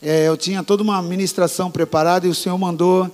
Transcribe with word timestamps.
É, 0.00 0.28
eu 0.28 0.36
tinha 0.36 0.62
toda 0.62 0.80
uma 0.80 1.02
ministração 1.02 1.72
preparada 1.72 2.24
e 2.24 2.30
o 2.30 2.34
Senhor 2.34 2.56
mandou 2.56 3.10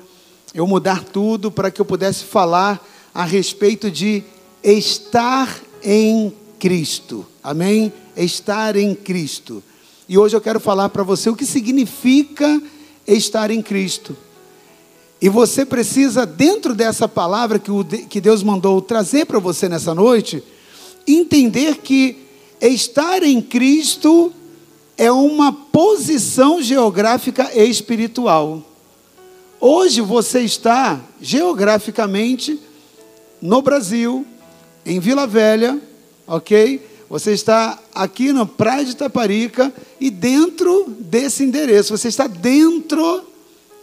eu 0.55 0.67
mudar 0.67 1.03
tudo 1.03 1.51
para 1.51 1.71
que 1.71 1.81
eu 1.81 1.85
pudesse 1.85 2.25
falar 2.25 2.87
a 3.15 3.25
respeito 3.25 3.91
de 3.91 4.23
estar 4.63 5.49
em 5.83 6.31
Cristo. 6.59 7.25
Amém? 7.43 7.91
Estar 8.15 8.77
em 8.77 8.95
Cristo. 8.95 9.63
E 10.07 10.19
hoje 10.19 10.37
eu 10.37 10.43
quero 10.43 10.61
falar 10.61 10.91
para 10.91 11.03
você 11.03 11.31
o 11.31 11.35
que 11.35 11.47
significa 11.47 12.63
estar 13.07 13.51
em 13.51 13.63
Cristo. 13.63 14.15
E 15.23 15.31
você 15.31 15.65
precisa, 15.65 16.27
dentro 16.27 16.75
dessa 16.75 17.09
palavra 17.09 17.59
que, 17.59 17.71
que 18.11 18.21
Deus 18.21 18.43
mandou 18.43 18.83
trazer 18.83 19.25
para 19.25 19.39
você 19.39 19.71
nessa 19.71 19.95
noite, 19.95 20.45
entender 21.09 21.79
que 21.79 22.19
estar 22.61 23.23
em 23.23 23.41
Cristo 23.41 24.31
é 24.97 25.11
uma 25.11 25.53
posição 25.53 26.63
geográfica 26.63 27.51
espiritual. 27.55 28.63
Hoje 29.61 30.01
você 30.01 30.41
está 30.41 31.01
geograficamente 31.21 32.61
no 33.41 33.61
Brasil, 33.63 34.27
em 34.85 35.01
Vila 35.01 35.27
Velha, 35.27 35.81
ok? 36.27 36.87
Você 37.09 37.33
está 37.33 37.79
aqui 37.95 38.33
na 38.33 38.47
Praia 38.47 38.85
de 38.85 38.97
Taparica 38.97 39.73
e 40.01 40.11
dentro 40.11 40.87
desse 40.99 41.45
endereço, 41.45 41.97
você 41.97 42.09
está 42.09 42.27
dentro 42.27 43.23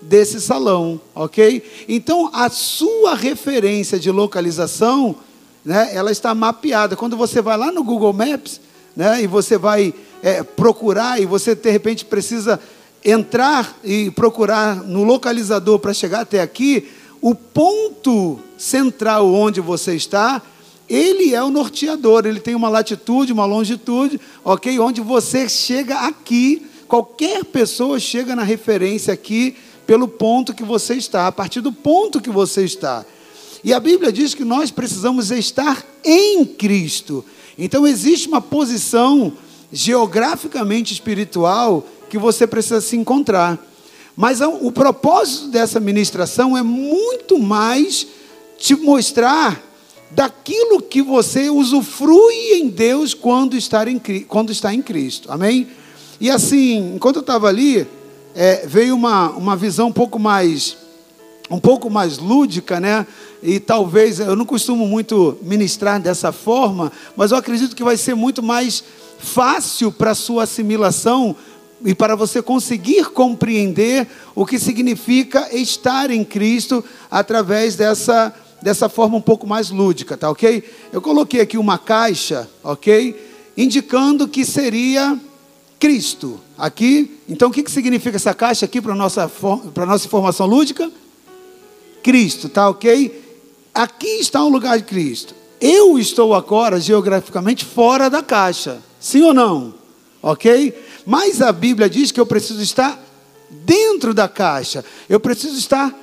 desse 0.02 0.42
salão, 0.42 1.00
ok? 1.14 1.64
Então 1.88 2.30
a 2.34 2.50
sua 2.50 3.16
referência 3.16 4.00
de 4.00 4.10
localização, 4.10 5.16
né, 5.64 5.90
ela 5.94 6.12
está 6.12 6.34
mapeada. 6.34 6.96
Quando 6.96 7.16
você 7.16 7.42
vai 7.42 7.58
lá 7.58 7.72
no 7.72 7.84
Google 7.84 8.14
Maps, 8.14 8.60
né, 8.96 9.22
e 9.22 9.28
você 9.28 9.58
vai 9.58 9.94
é, 10.22 10.44
procurar 10.44 11.22
e 11.22 11.26
você 11.26 11.56
de 11.56 11.70
repente 11.70 12.06
precisa 12.06 12.60
entrar 13.04 13.78
e 13.84 14.12
procurar 14.12 14.76
no 14.76 15.04
localizador 15.04 15.80
para 15.80 15.94
chegar 15.94 16.22
até 16.22 16.42
aqui, 16.42 16.88
o 17.20 17.34
ponto 17.34 18.40
central 18.58 19.34
onde 19.34 19.60
você 19.60 19.96
está, 19.96 20.42
ele 20.88 21.34
é 21.34 21.42
o 21.42 21.50
norteador, 21.50 22.26
ele 22.26 22.40
tem 22.40 22.54
uma 22.54 22.70
latitude, 22.70 23.34
uma 23.34 23.46
longitude, 23.46 24.20
ok? 24.44 24.78
Onde 24.80 25.02
você 25.02 25.48
chega 25.48 26.00
aqui, 26.00 26.66
qualquer 26.88 27.46
pessoa 27.46 28.00
chega 28.00 28.36
na 28.36 28.44
referência 28.44 29.14
aqui 29.14 29.56
pelo 29.88 30.08
ponto 30.08 30.54
que 30.54 30.64
você 30.64 30.96
está, 30.96 31.28
a 31.28 31.32
partir 31.32 31.62
do 31.62 31.72
ponto 31.72 32.22
que 32.22 32.30
você 32.30 32.64
está. 32.64 33.06
E 33.64 33.74
a 33.74 33.80
Bíblia 33.80 34.12
diz 34.12 34.34
que 34.34 34.44
nós 34.44 34.72
precisamos 34.72 35.32
estar 35.32 35.86
em 36.04 36.44
Cristo. 36.46 37.24
Então 37.58 37.86
existe 37.86 38.28
uma 38.28 38.42
posição 38.42 39.34
geograficamente 39.72 40.94
espiritual 40.94 41.86
que 42.10 42.18
você 42.18 42.46
precisa 42.46 42.82
se 42.82 42.98
encontrar. 42.98 43.58
Mas 44.16 44.42
o 44.42 44.72
propósito 44.72 45.48
dessa 45.48 45.80
ministração 45.80 46.58
é 46.58 46.62
muito 46.62 47.40
mais 47.40 48.06
te 48.58 48.76
mostrar 48.76 49.62
daquilo 50.12 50.82
que 50.82 51.02
você 51.02 51.50
usufrui 51.50 52.54
em 52.54 52.68
Deus 52.68 53.14
quando, 53.14 53.56
estar 53.56 53.88
em, 53.88 54.00
quando 54.28 54.52
está 54.52 54.74
em 54.74 54.82
Cristo. 54.82 55.32
Amém? 55.32 55.68
E 56.20 56.30
assim, 56.30 56.94
enquanto 56.96 57.16
eu 57.18 57.22
estava 57.22 57.48
ali, 57.48 57.88
é, 58.36 58.68
veio 58.68 58.96
uma, 58.96 59.30
uma 59.30 59.56
visão 59.56 59.88
um 59.88 59.94
pouco 59.94 60.20
mais 60.20 60.78
um 61.52 61.60
pouco 61.60 61.90
mais 61.90 62.18
lúdica, 62.18 62.80
né? 62.80 63.06
E 63.44 63.60
talvez 63.60 64.20
eu 64.20 64.36
não 64.36 64.46
costumo 64.46 64.88
muito 64.88 65.38
ministrar 65.42 66.00
dessa 66.00 66.32
forma, 66.32 66.92
mas 67.16 67.32
eu 67.32 67.38
acredito 67.38 67.76
que 67.76 67.84
vai 67.84 67.98
ser 67.98 68.16
muito 68.16 68.42
mais 68.42 68.84
fácil 69.20 69.92
para 69.92 70.12
a 70.12 70.16
sua 70.16 70.44
assimilação 70.44 71.36
e 71.84 71.94
para 71.94 72.16
você 72.16 72.42
conseguir 72.42 73.06
compreender 73.12 74.08
o 74.34 74.46
que 74.46 74.58
significa 74.58 75.54
estar 75.54 76.10
em 76.10 76.24
Cristo 76.24 76.84
através 77.10 77.76
dessa, 77.76 78.34
dessa 78.62 78.88
forma 78.88 79.18
um 79.18 79.22
pouco 79.22 79.46
mais 79.46 79.72
lúdica, 79.72 80.16
tá 80.16 80.30
ok? 80.30 80.64
Eu 80.94 81.02
coloquei 81.02 81.42
aqui 81.42 81.58
uma 81.58 81.78
caixa, 81.78 82.50
ok? 82.64 83.30
Indicando 83.58 84.28
que 84.28 84.46
seria 84.46 85.20
Cristo. 85.80 86.40
Aqui, 86.58 87.20
então 87.28 87.50
o 87.50 87.52
que, 87.52 87.64
que 87.64 87.72
significa 87.72 88.16
essa 88.16 88.34
caixa 88.36 88.66
aqui 88.66 88.80
para 88.80 88.94
a 88.94 88.96
nossa, 88.96 89.28
para 89.74 89.86
nossa 89.86 90.06
informação 90.06 90.46
lúdica? 90.46 90.90
Cristo, 92.02 92.50
tá 92.50 92.70
ok? 92.70 93.22
Aqui 93.74 94.20
está 94.20 94.44
o 94.44 94.50
lugar 94.50 94.78
de 94.78 94.84
Cristo. 94.84 95.34
Eu 95.60 95.98
estou 96.00 96.34
agora 96.34 96.80
geograficamente 96.80 97.64
fora 97.64 98.10
da 98.10 98.24
caixa. 98.24 98.80
Sim 99.00 99.22
ou 99.24 99.34
não? 99.34 99.74
Ok? 100.22 100.74
Mas 101.06 101.42
a 101.42 101.52
Bíblia 101.52 101.90
diz 101.90 102.12
que 102.12 102.20
eu 102.20 102.26
preciso 102.26 102.62
estar 102.62 103.02
dentro 103.50 104.14
da 104.14 104.28
caixa. 104.28 104.84
Eu 105.08 105.20
preciso 105.20 105.58
estar 105.58 105.96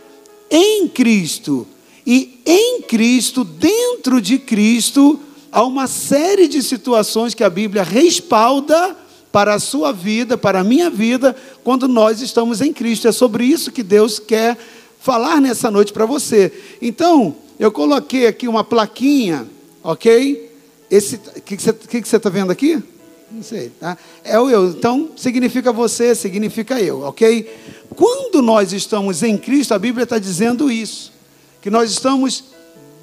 em 0.51 0.89
Cristo. 0.89 1.67
E 2.07 2.41
em 2.47 2.83
Cristo, 2.83 3.45
dentro 3.45 4.21
de 4.21 4.39
Cristo, 4.39 5.21
há 5.53 5.63
uma 5.65 5.87
série 5.87 6.49
de 6.49 6.63
situações 6.63 7.35
que 7.35 7.45
a 7.45 7.51
Bíblia 7.51 7.83
respalda 7.83 8.97
para 9.31 9.55
a 9.55 9.59
sua 9.59 9.93
vida, 9.93 10.39
para 10.39 10.61
a 10.61 10.65
minha 10.65 10.89
vida, 10.89 11.37
quando 11.63 11.87
nós 11.87 12.23
estamos 12.23 12.61
em 12.61 12.73
Cristo. 12.73 13.09
É 13.09 13.13
sobre 13.13 13.45
isso 13.45 13.71
que 13.71 13.83
Deus 13.83 14.19
quer 14.19 14.57
falar 15.01 15.41
nessa 15.41 15.71
noite 15.71 15.93
para 15.93 16.07
você. 16.07 16.53
Então, 16.81 17.37
eu 17.59 17.71
coloquei 17.73 18.27
aqui 18.27 18.47
uma 18.47 18.65
plaquinha, 18.65 19.47
ok? 19.83 20.51
Esse, 20.91 21.19
que, 21.45 21.57
que 21.57 22.09
você 22.09 22.17
está 22.17 22.31
vendo 22.31 22.51
aqui? 22.51 22.83
Não 23.31 23.43
sei, 23.43 23.71
tá? 23.79 23.99
É 24.25 24.39
o 24.41 24.49
eu. 24.49 24.69
Então, 24.71 25.11
significa 25.17 25.73
você, 25.73 26.15
significa 26.15 26.81
eu, 26.81 27.03
ok? 27.03 27.49
Quando 27.95 28.41
nós 28.41 28.73
estamos 28.73 29.23
em 29.23 29.37
Cristo, 29.37 29.75
a 29.75 29.79
Bíblia 29.79 30.05
está 30.05 30.19
dizendo 30.19 30.71
isso, 30.71 31.13
que 31.61 31.71
nós 31.71 31.91
estamos 31.91 32.45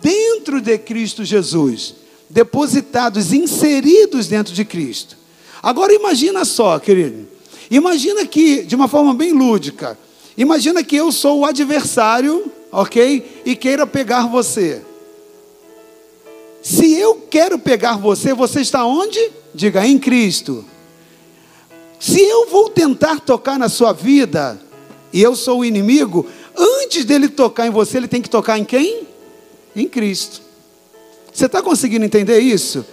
dentro 0.02 0.62
de 0.62 0.78
Cristo 0.78 1.24
Jesus, 1.24 1.96
depositados, 2.30 3.34
inseridos 3.34 4.28
dentro 4.28 4.54
de 4.54 4.66
Cristo. 4.66 5.18
Agora 5.62 5.94
imagina 5.94 6.44
só, 6.46 6.80
querido. 6.80 7.28
Imagina 7.70 8.26
que, 8.26 8.64
de 8.64 8.76
uma 8.76 8.88
forma 8.88 9.14
bem 9.14 9.32
lúdica, 9.32 9.98
imagina 10.38 10.84
que 10.84 10.96
eu 10.96 11.12
sou 11.12 11.40
o 11.40 11.46
adversário, 11.46 12.52
ok? 12.72 13.42
E 13.46 13.56
queira 13.56 13.86
pegar 13.88 14.28
você. 14.28 14.82
Se 16.62 16.94
eu 16.94 17.16
quero 17.30 17.60
pegar 17.60 17.98
você, 17.98 18.34
você 18.34 18.62
está 18.62 18.86
onde? 18.86 19.20
Diga, 19.54 19.86
em 19.86 20.00
Cristo. 20.00 20.66
Se 22.00 22.20
eu 22.20 22.48
vou 22.50 22.70
tentar 22.70 23.20
tocar 23.20 23.58
na 23.58 23.70
sua 23.70 23.94
vida, 23.94 24.60
e 25.14 25.22
eu 25.22 25.36
sou 25.36 25.60
o 25.60 25.66
inimigo, 25.66 26.26
antes 26.58 27.06
dele 27.06 27.30
tocar 27.30 27.68
em 27.68 27.70
você, 27.70 27.98
ele 27.98 28.08
tem 28.08 28.22
que 28.22 28.30
tocar 28.30 28.58
em 28.58 28.66
quem? 28.66 29.08
Em 29.76 29.88
Cristo. 29.88 30.42
Você 31.32 31.46
está 31.46 31.62
conseguindo 31.62 32.04
entender 32.04 32.40
isso? 32.40 32.86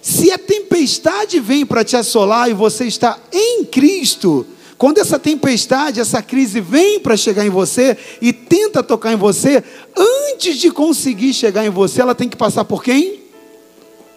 Se 0.00 0.30
a 0.30 0.38
tempestade 0.38 1.40
vem 1.40 1.66
para 1.66 1.84
te 1.84 1.96
assolar 1.96 2.48
e 2.48 2.54
você 2.54 2.86
está 2.86 3.18
em 3.32 3.64
Cristo, 3.64 4.46
quando 4.78 4.98
essa 4.98 5.18
tempestade, 5.18 6.00
essa 6.00 6.20
crise 6.20 6.60
vem 6.60 7.00
para 7.00 7.16
chegar 7.16 7.46
em 7.46 7.50
você 7.50 7.96
e 8.20 8.32
tenta 8.32 8.82
tocar 8.82 9.12
em 9.12 9.16
você, 9.16 9.64
antes 9.96 10.58
de 10.58 10.70
conseguir 10.70 11.32
chegar 11.32 11.64
em 11.64 11.70
você, 11.70 12.02
ela 12.02 12.14
tem 12.14 12.28
que 12.28 12.36
passar 12.36 12.64
por 12.64 12.82
quem? 12.82 13.20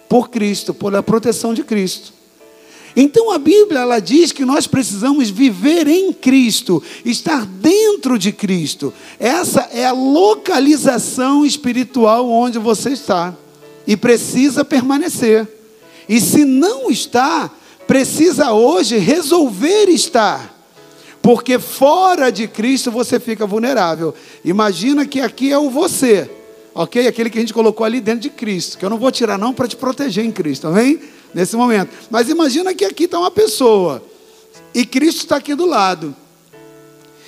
Por 0.09 0.29
Cristo, 0.29 0.73
por 0.73 0.93
a 0.95 1.01
proteção 1.01 1.53
de 1.53 1.63
Cristo. 1.63 2.13
Então 2.95 3.31
a 3.31 3.37
Bíblia 3.37 3.79
ela 3.79 3.99
diz 3.99 4.31
que 4.31 4.43
nós 4.43 4.67
precisamos 4.67 5.29
viver 5.29 5.87
em 5.87 6.11
Cristo, 6.11 6.83
estar 7.05 7.45
dentro 7.45 8.17
de 8.17 8.31
Cristo. 8.31 8.93
Essa 9.19 9.69
é 9.71 9.85
a 9.85 9.93
localização 9.93 11.45
espiritual 11.45 12.29
onde 12.29 12.59
você 12.59 12.89
está 12.89 13.33
e 13.87 13.95
precisa 13.95 14.65
permanecer. 14.65 15.47
E 16.09 16.19
se 16.19 16.43
não 16.43 16.89
está, 16.89 17.51
precisa 17.89 18.51
hoje 18.53 19.00
resolver 19.00 19.89
estar. 19.89 20.55
Porque 21.23 21.57
fora 21.57 22.31
de 22.31 22.47
Cristo 22.47 22.91
você 22.91 23.19
fica 23.19 23.47
vulnerável. 23.47 24.13
Imagina 24.45 25.07
que 25.07 25.19
aqui 25.19 25.51
é 25.51 25.57
o 25.57 25.71
você, 25.71 26.30
ok? 26.75 27.07
Aquele 27.07 27.31
que 27.31 27.39
a 27.39 27.41
gente 27.41 27.53
colocou 27.53 27.83
ali 27.83 28.00
dentro 28.00 28.21
de 28.21 28.30
Cristo, 28.30 28.77
que 28.77 28.86
eu 28.86 28.91
não 28.91 29.00
vou 29.00 29.12
tirar 29.12 29.39
não 29.39 29.56
para 29.56 29.68
te 29.68 29.75
proteger 29.75 30.24
em 30.24 30.31
Cristo, 30.31 30.68
amém? 30.68 31.00
Nesse 31.33 31.56
momento. 31.56 31.89
Mas 32.12 32.30
imagina 32.30 32.75
que 32.75 32.86
aqui 32.86 33.06
está 33.06 33.18
uma 33.18 33.31
pessoa 33.31 34.03
e 34.71 34.86
Cristo 34.86 35.21
está 35.21 35.38
aqui 35.38 35.56
do 35.56 35.65
lado. 35.65 36.15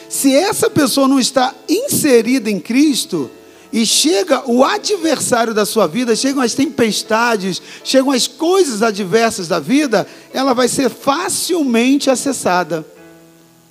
Se 0.08 0.32
essa 0.36 0.70
pessoa 0.70 1.08
não 1.08 1.20
está 1.20 1.56
inserida 1.68 2.52
em 2.52 2.60
Cristo, 2.60 3.32
e 3.72 3.86
chega 3.86 4.44
o 4.50 4.64
adversário 4.64 5.54
da 5.54 5.66
sua 5.66 5.88
vida, 5.88 6.16
chegam 6.16 6.42
as 6.42 6.54
tempestades, 6.54 7.62
chegam 7.84 8.12
as 8.12 8.28
coisas 8.28 8.82
adversas 8.82 9.48
da 9.48 9.60
vida, 9.60 10.06
ela 10.34 10.54
vai 10.54 10.68
ser 10.68 10.90
facilmente 10.90 12.10
acessada 12.10 12.86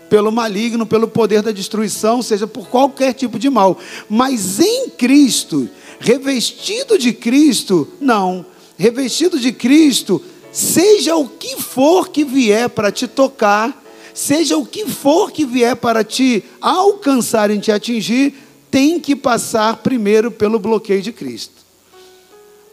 pelo 0.09 0.33
maligno, 0.33 0.85
pelo 0.85 1.07
poder 1.07 1.41
da 1.41 1.53
destruição, 1.53 2.21
seja 2.21 2.47
por 2.47 2.67
qualquer 2.69 3.13
tipo 3.13 3.39
de 3.39 3.49
mal. 3.49 3.79
Mas 4.09 4.59
em 4.59 4.91
Cristo, 4.91 5.69
revestido 6.01 6.99
de 6.99 7.13
Cristo, 7.13 7.87
não. 8.01 8.45
Revestido 8.77 9.39
de 9.39 9.53
Cristo, 9.53 10.21
seja 10.51 11.15
o 11.15 11.29
que 11.29 11.61
for 11.61 12.09
que 12.09 12.25
vier 12.25 12.69
para 12.69 12.91
te 12.91 13.07
tocar, 13.07 13.81
seja 14.13 14.57
o 14.57 14.67
que 14.67 14.85
for 14.87 15.31
que 15.31 15.45
vier 15.45 15.77
para 15.77 16.03
te 16.03 16.43
alcançar 16.61 17.51
e 17.51 17.61
te 17.61 17.71
atingir, 17.71 18.35
tem 18.71 19.01
que 19.01 19.17
passar 19.17 19.77
primeiro 19.79 20.31
pelo 20.31 20.59
bloqueio 20.59 21.03
de 21.03 21.13
Cristo. 21.13 21.55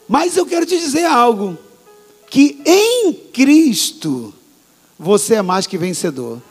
Mas 0.08 0.38
eu 0.38 0.46
quero 0.46 0.66
te 0.66 0.78
dizer 0.78 1.06
algo: 1.06 1.58
que 2.30 2.60
em 2.66 3.14
Cristo 3.14 4.34
você 4.98 5.36
é 5.36 5.42
mais 5.42 5.68
que 5.68 5.78
vencedor, 5.78 6.42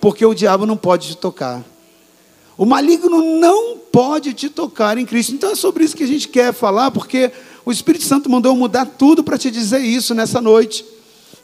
porque 0.00 0.24
o 0.24 0.34
diabo 0.34 0.66
não 0.66 0.76
pode 0.76 1.08
te 1.08 1.16
tocar. 1.16 1.64
O 2.58 2.64
maligno 2.64 3.38
não 3.38 3.76
pode 3.92 4.32
te 4.32 4.48
tocar 4.48 4.96
em 4.96 5.04
Cristo. 5.04 5.34
Então 5.34 5.50
é 5.50 5.54
sobre 5.54 5.84
isso 5.84 5.96
que 5.96 6.04
a 6.04 6.06
gente 6.06 6.28
quer 6.28 6.54
falar, 6.54 6.90
porque 6.90 7.30
o 7.64 7.72
Espírito 7.72 8.04
Santo 8.04 8.30
mandou 8.30 8.54
mudar 8.56 8.86
tudo 8.86 9.22
para 9.22 9.36
te 9.36 9.50
dizer 9.50 9.80
isso 9.80 10.14
nessa 10.14 10.40
noite. 10.40 10.84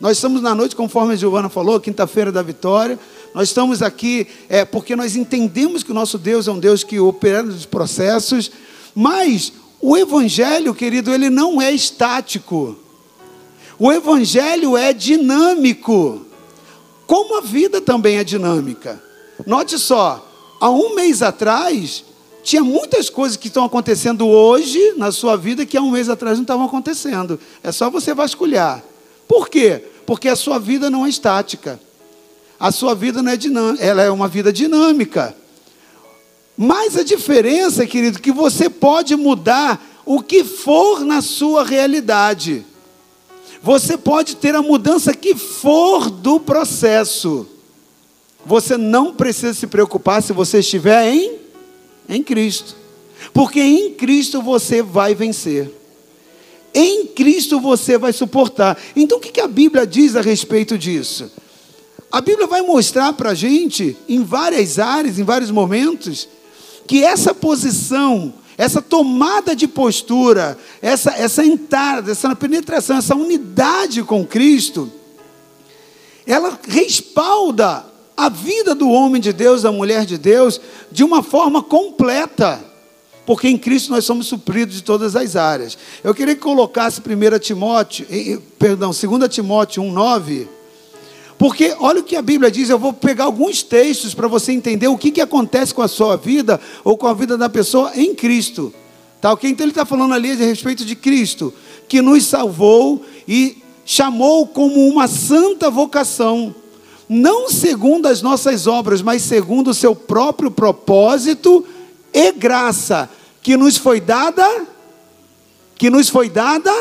Nós 0.01 0.17
estamos 0.17 0.41
na 0.41 0.55
noite, 0.55 0.75
conforme 0.75 1.13
a 1.13 1.17
Giovana 1.17 1.49
falou, 1.49 1.79
quinta-feira 1.79 2.33
da 2.33 2.43
vitória. 2.43 2.99
Nós 3.35 3.49
estamos 3.49 3.83
aqui 3.83 4.27
é, 4.49 4.65
porque 4.65 4.95
nós 4.95 5.17
entendemos 5.17 5.83
que 5.83 5.91
o 5.91 5.95
nosso 5.95 6.19
Deus 6.19 6.47
é 6.47 6.53
um 6.53 6.59
Deus 6.59 6.85
que 6.85 7.01
opera 7.01 7.43
nos 7.43 7.65
processos, 7.65 8.51
mas 8.95 9.53
o 9.81 9.97
Evangelho, 9.97 10.75
querido, 10.75 11.13
ele 11.13 11.31
não 11.31 11.61
é 11.61 11.73
estático. 11.73 12.77
O 13.79 13.91
Evangelho 13.91 14.77
é 14.77 14.93
dinâmico, 14.93 16.27
como 17.07 17.39
a 17.39 17.41
vida 17.41 17.81
também 17.81 18.19
é 18.19 18.25
dinâmica. 18.25 19.03
Note 19.47 19.79
só, 19.79 20.29
há 20.61 20.71
um 20.71 20.95
mês 20.95 21.23
atrás, 21.23 22.05
tinha 22.43 22.63
muitas 22.63 23.09
coisas 23.09 23.37
que 23.37 23.49
estão 23.49 23.65
acontecendo 23.65 24.27
hoje 24.27 24.95
na 24.97 25.11
sua 25.11 25.37
vida 25.37 25.65
que 25.65 25.77
há 25.77 25.83
um 25.83 25.91
mês 25.91 26.09
atrás 26.09 26.37
não 26.37 26.43
estavam 26.43 26.67
acontecendo. 26.67 27.41
É 27.63 27.73
só 27.73 27.89
você 27.89 28.13
vasculhar. 28.13 28.85
Por 29.27 29.49
quê? 29.49 29.83
Porque 30.05 30.29
a 30.29 30.37
sua 30.37 30.59
vida 30.59 30.91
não 30.91 31.07
é 31.07 31.09
estática. 31.09 31.81
A 32.63 32.71
sua 32.71 32.95
vida 32.95 33.21
não 33.21 33.33
é 33.33 33.37
dinâmica, 33.37 33.85
ela 33.85 34.03
é 34.03 34.09
uma 34.09 34.29
vida 34.29 34.53
dinâmica. 34.53 35.35
Mas 36.57 36.97
a 36.97 37.03
diferença, 37.03 37.85
querido, 37.85 38.21
que 38.21 38.31
você 38.31 38.71
pode 38.71 39.17
mudar 39.17 39.85
o 40.07 40.23
que 40.23 40.45
for 40.45 41.01
na 41.01 41.21
sua 41.21 41.65
realidade. 41.65 42.65
Você 43.61 43.99
pode 43.99 44.37
ter 44.37 44.55
a 44.55 44.63
mudança 44.63 45.13
que 45.13 45.35
for 45.35 46.09
do 46.09 46.39
processo. 46.39 47.49
Você 48.47 48.77
não 48.77 49.13
precisa 49.13 49.55
se 49.55 49.67
preocupar 49.67 50.23
se 50.23 50.33
você 50.33 50.61
estiver 50.61 51.13
em, 51.13 51.33
em 52.09 52.23
Cristo. 52.23 52.77
Porque 53.35 53.59
em 53.59 53.93
Cristo 53.95 54.41
você 54.41 54.83
vai 54.83 55.17
vencer. 55.17 55.69
Em 56.73 57.09
Cristo 57.09 57.59
você 57.59 57.99
vai 57.99 58.13
suportar. 58.13 58.79
Então 58.95 59.19
o 59.19 59.21
que 59.21 59.41
a 59.41 59.49
Bíblia 59.49 59.85
diz 59.85 60.15
a 60.15 60.21
respeito 60.21 60.79
disso? 60.79 61.42
A 62.13 62.21
Bíblia 62.21 62.47
vai 62.47 62.61
mostrar 62.61 63.15
para 63.15 63.31
a 63.31 63.35
gente, 63.35 63.97
em 64.07 64.23
várias 64.23 64.79
áreas, 64.79 65.19
em 65.19 65.25
vários 65.25 65.51
momentos, 65.51 66.29
que 66.87 67.03
essa 67.03 67.35
posição, 67.35 68.35
essa 68.59 68.83
tomada 68.83 69.57
de 69.57 69.67
postura, 69.67 70.59
essa, 70.83 71.13
essa 71.13 71.43
entrada, 71.43 72.13
essa 72.13 72.37
penetração, 72.37 72.99
essa 72.99 73.17
unidade 73.17 74.03
com 74.03 74.27
Cristo, 74.27 74.93
ela 76.27 76.59
respalda 76.69 77.87
a 78.15 78.29
vida 78.29 78.75
do 78.75 78.91
homem 78.91 79.21
de 79.21 79.33
Deus, 79.33 79.63
da 79.63 79.73
mulher 79.73 80.05
de 80.05 80.19
Deus, 80.19 80.61
de 80.91 81.03
uma 81.03 81.23
forma 81.23 81.63
completa. 81.63 82.63
Porque 83.25 83.49
em 83.49 83.57
Cristo 83.57 83.91
nós 83.91 84.05
somos 84.05 84.27
supridos 84.27 84.77
de 84.77 84.83
todas 84.83 85.17
as 85.17 85.35
áreas. 85.35 85.79
Eu 86.05 86.15
queria 86.15 86.35
que 86.35 86.43
colocasse 86.43 87.01
1 87.01 87.39
Timóteo, 87.39 88.07
perdão, 88.59 88.91
2 88.91 89.29
Timóteo 89.31 89.83
1,9. 89.83 90.47
Porque 91.43 91.75
olha 91.81 91.99
o 91.99 92.05
que 92.05 92.15
a 92.15 92.23
Bíblia 92.23 92.53
diz, 92.53 92.71
eu 92.71 92.79
vou 92.79 92.93
pegar 92.93 93.25
alguns 93.25 93.65
textos 93.65 94.15
para 94.15 94.29
você 94.29 94.53
entender 94.53 94.87
o 94.87 94.97
que, 94.97 95.11
que 95.11 95.21
acontece 95.21 95.75
com 95.75 95.83
a 95.83 95.89
sua 95.89 96.17
vida 96.17 96.61
ou 96.85 96.97
com 96.97 97.09
a 97.09 97.13
vida 97.13 97.37
da 97.37 97.49
pessoa 97.49 97.91
em 97.97 98.15
Cristo. 98.15 98.73
Tá 99.21 99.33
ok? 99.33 99.51
Então 99.51 99.65
ele 99.65 99.73
está 99.73 99.85
falando 99.85 100.15
ali 100.15 100.31
a 100.31 100.35
respeito 100.37 100.85
de 100.85 100.95
Cristo, 100.95 101.53
que 101.89 102.01
nos 102.01 102.27
salvou 102.27 103.05
e 103.27 103.61
chamou 103.85 104.47
como 104.47 104.87
uma 104.87 105.09
santa 105.09 105.69
vocação 105.69 106.55
não 107.09 107.51
segundo 107.51 108.07
as 108.07 108.23
nossas 108.23 108.69
obras, 108.69 109.03
mas 109.03 109.23
segundo 109.23 109.71
o 109.71 109.75
seu 109.75 109.97
próprio 109.97 110.49
propósito 110.49 111.67
e 112.15 112.31
graça, 112.31 113.11
que 113.43 113.57
nos 113.57 113.77
foi 113.77 114.01
dada, 114.01 114.47
que 115.75 115.91
nos 115.91 116.09
foi 116.09 116.31
dada 116.31 116.73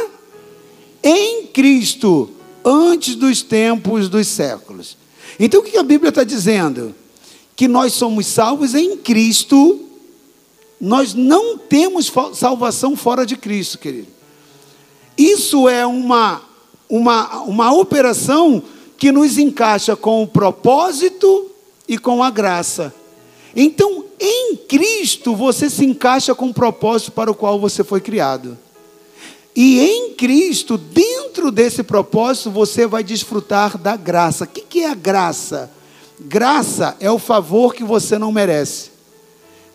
em 1.02 1.48
Cristo, 1.48 2.30
antes 2.63 3.16
dos 3.16 3.42
tempos 3.42 4.10
dos 4.10 4.28
séculos. 4.28 4.98
Então 5.40 5.62
o 5.62 5.63
que 5.63 5.78
a 5.78 5.84
Bíblia 5.84 6.10
está 6.10 6.24
dizendo? 6.24 6.96
Que 7.56 7.68
nós 7.68 7.94
somos 7.94 8.25
salvos 8.28 8.75
em 8.75 8.98
Cristo, 8.98 9.80
nós 10.80 11.13
não 11.13 11.58
temos 11.58 12.12
salvação 12.34 12.96
fora 12.96 13.25
de 13.25 13.36
Cristo, 13.36 13.78
querido. 13.78 14.08
Isso 15.18 15.69
é 15.69 15.86
uma, 15.86 16.42
uma, 16.90 17.42
uma 17.42 17.74
operação 17.74 18.63
que 18.98 19.12
nos 19.12 19.38
encaixa 19.38 19.96
com 19.96 20.24
o 20.24 20.28
propósito 20.28 21.52
e 21.88 21.98
com 21.98 22.24
a 22.24 22.30
graça. 22.30 22.94
Então, 23.56 24.06
em 24.19 24.56
Cristo, 24.56 25.36
você 25.36 25.69
se 25.69 25.86
encaixa 25.86 26.34
com 26.34 26.48
o 26.48 26.54
propósito 26.54 27.12
para 27.12 27.30
o 27.30 27.36
qual 27.36 27.60
você 27.60 27.84
foi 27.84 28.00
criado. 28.00 28.58
E 29.56 29.80
em 29.80 30.13
Cristo, 30.13 30.77
dentro 30.77 31.51
desse 31.51 31.83
propósito, 31.83 32.51
você 32.51 32.88
vai 32.88 33.03
desfrutar 33.03 33.77
da 33.77 33.95
graça. 33.95 34.45
O 34.45 34.48
que 34.48 34.80
é 34.80 34.89
a 34.89 34.95
graça? 34.95 35.69
Graça 36.19 36.95
é 37.00 37.09
o 37.12 37.19
favor 37.19 37.74
que 37.74 37.83
você 37.83 38.18
não 38.18 38.31
merece. 38.31 38.92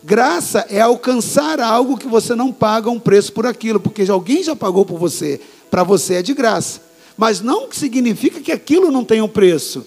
Graça 0.03 0.65
é 0.69 0.79
alcançar 0.79 1.59
algo 1.59 1.97
que 1.97 2.07
você 2.07 2.33
não 2.33 2.51
paga 2.51 2.89
um 2.89 2.99
preço 2.99 3.33
por 3.33 3.45
aquilo, 3.45 3.79
porque 3.79 4.09
alguém 4.09 4.41
já 4.41 4.55
pagou 4.55 4.85
por 4.85 4.97
você. 4.97 5.39
Para 5.69 5.83
você 5.83 6.15
é 6.15 6.21
de 6.21 6.33
graça 6.33 6.87
mas 7.17 7.41
não 7.41 7.71
significa 7.71 8.39
que 8.39 8.51
aquilo 8.51 8.91
não 8.91 9.03
tem 9.03 9.21
um 9.21 9.27
preço. 9.27 9.85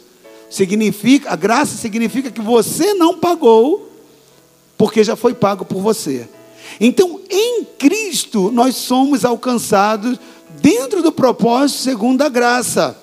Significa, 0.51 1.31
a 1.31 1.37
graça 1.37 1.77
significa 1.77 2.29
que 2.29 2.41
você 2.41 2.93
não 2.93 3.17
pagou, 3.17 3.89
porque 4.77 5.05
já 5.05 5.15
foi 5.15 5.33
pago 5.33 5.65
por 5.65 5.81
você. 5.81 6.29
Então, 6.79 7.21
em 7.29 7.65
Cristo, 7.79 8.51
nós 8.53 8.77
somos 8.77 9.25
alcançados 9.25 10.19
dentro 10.61 11.03
do 11.03 11.11
propósito 11.11 11.81
segundo 11.81 12.23
a 12.23 12.29
graça. 12.29 12.97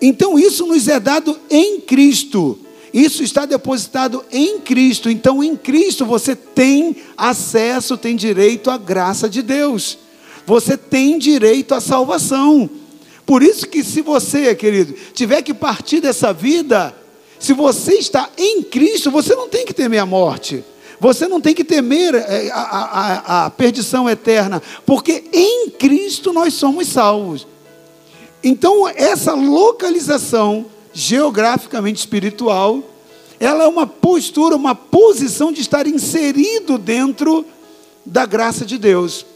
Então, 0.00 0.38
isso 0.38 0.66
nos 0.66 0.88
é 0.88 0.98
dado 0.98 1.38
em 1.48 1.80
Cristo. 1.80 2.58
Isso 2.92 3.22
está 3.22 3.46
depositado 3.46 4.24
em 4.30 4.60
Cristo. 4.60 5.08
Então, 5.08 5.42
em 5.42 5.56
Cristo, 5.56 6.04
você 6.04 6.36
tem 6.36 6.96
acesso, 7.16 7.96
tem 7.96 8.14
direito 8.14 8.70
à 8.70 8.76
graça 8.76 9.28
de 9.28 9.40
Deus. 9.40 9.96
Você 10.44 10.76
tem 10.76 11.18
direito 11.18 11.74
à 11.74 11.80
salvação. 11.80 12.68
Por 13.24 13.42
isso 13.42 13.66
que 13.66 13.82
se 13.82 14.02
você, 14.02 14.54
querido, 14.54 14.94
tiver 15.14 15.40
que 15.42 15.54
partir 15.54 16.00
dessa 16.00 16.32
vida, 16.32 16.94
se 17.38 17.52
você 17.52 17.94
está 17.94 18.28
em 18.36 18.62
Cristo, 18.62 19.10
você 19.10 19.34
não 19.34 19.48
tem 19.48 19.64
que 19.64 19.72
temer 19.72 20.00
a 20.00 20.06
morte. 20.06 20.62
Você 21.02 21.26
não 21.26 21.40
tem 21.40 21.52
que 21.52 21.64
temer 21.64 22.14
é, 22.14 22.48
a, 22.52 22.60
a, 22.60 23.46
a 23.46 23.50
perdição 23.50 24.08
eterna, 24.08 24.62
porque 24.86 25.24
em 25.32 25.68
Cristo 25.68 26.32
nós 26.32 26.54
somos 26.54 26.86
salvos. 26.86 27.44
Então, 28.40 28.88
essa 28.88 29.34
localização 29.34 30.66
geograficamente 30.92 31.98
espiritual, 31.98 32.84
ela 33.40 33.64
é 33.64 33.66
uma 33.66 33.84
postura, 33.84 34.54
uma 34.54 34.76
posição 34.76 35.50
de 35.50 35.60
estar 35.60 35.88
inserido 35.88 36.78
dentro 36.78 37.44
da 38.06 38.24
graça 38.24 38.64
de 38.64 38.78
Deus. 38.78 39.26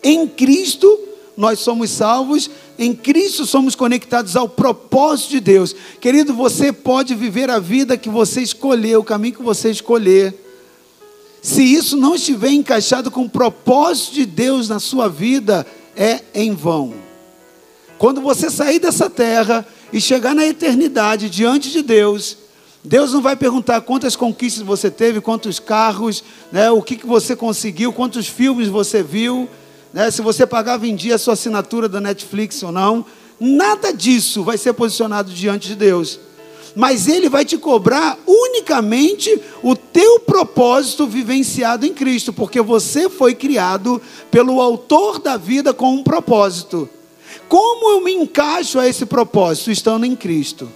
Em 0.00 0.28
Cristo, 0.28 0.96
nós 1.36 1.58
somos 1.58 1.90
salvos, 1.90 2.48
em 2.78 2.94
Cristo 2.94 3.44
somos 3.44 3.74
conectados 3.74 4.36
ao 4.36 4.48
propósito 4.48 5.30
de 5.30 5.40
Deus. 5.40 5.74
Querido, 6.00 6.32
você 6.32 6.72
pode 6.72 7.16
viver 7.16 7.50
a 7.50 7.58
vida 7.58 7.96
que 7.96 8.08
você 8.08 8.42
escolher, 8.42 8.96
o 8.96 9.02
caminho 9.02 9.34
que 9.34 9.42
você 9.42 9.72
escolher. 9.72 10.43
Se 11.44 11.62
isso 11.62 11.94
não 11.94 12.14
estiver 12.14 12.52
encaixado 12.52 13.10
com 13.10 13.24
o 13.24 13.28
propósito 13.28 14.14
de 14.14 14.24
Deus 14.24 14.70
na 14.70 14.80
sua 14.80 15.10
vida, 15.10 15.66
é 15.94 16.22
em 16.32 16.54
vão. 16.54 16.94
Quando 17.98 18.22
você 18.22 18.48
sair 18.48 18.78
dessa 18.78 19.10
terra 19.10 19.66
e 19.92 20.00
chegar 20.00 20.34
na 20.34 20.46
eternidade 20.46 21.28
diante 21.28 21.70
de 21.70 21.82
Deus, 21.82 22.38
Deus 22.82 23.12
não 23.12 23.20
vai 23.20 23.36
perguntar 23.36 23.82
quantas 23.82 24.16
conquistas 24.16 24.64
você 24.64 24.90
teve, 24.90 25.20
quantos 25.20 25.60
carros, 25.60 26.24
né, 26.50 26.70
o 26.70 26.80
que, 26.80 26.96
que 26.96 27.06
você 27.06 27.36
conseguiu, 27.36 27.92
quantos 27.92 28.26
filmes 28.26 28.68
você 28.68 29.02
viu 29.02 29.46
né, 29.92 30.10
se 30.10 30.22
você 30.22 30.46
pagava 30.46 30.86
em 30.86 30.96
dia 30.96 31.16
a 31.16 31.18
sua 31.18 31.34
assinatura 31.34 31.90
da 31.90 32.00
Netflix 32.00 32.62
ou 32.62 32.72
não, 32.72 33.04
nada 33.38 33.92
disso 33.92 34.42
vai 34.42 34.56
ser 34.56 34.72
posicionado 34.72 35.30
diante 35.30 35.68
de 35.68 35.74
Deus. 35.74 36.18
Mas 36.74 37.06
Ele 37.06 37.28
vai 37.28 37.44
te 37.44 37.56
cobrar 37.56 38.18
unicamente 38.26 39.40
o 39.62 39.76
teu 39.76 40.20
propósito 40.20 41.06
vivenciado 41.06 41.86
em 41.86 41.94
Cristo, 41.94 42.32
porque 42.32 42.60
você 42.60 43.08
foi 43.08 43.34
criado 43.34 44.02
pelo 44.30 44.60
Autor 44.60 45.18
da 45.18 45.36
vida 45.36 45.72
com 45.72 45.94
um 45.94 46.02
propósito. 46.02 46.88
Como 47.48 47.90
eu 47.90 48.00
me 48.02 48.12
encaixo 48.12 48.78
a 48.78 48.88
esse 48.88 49.06
propósito 49.06 49.70
estando 49.70 50.04
em 50.04 50.16
Cristo? 50.16 50.68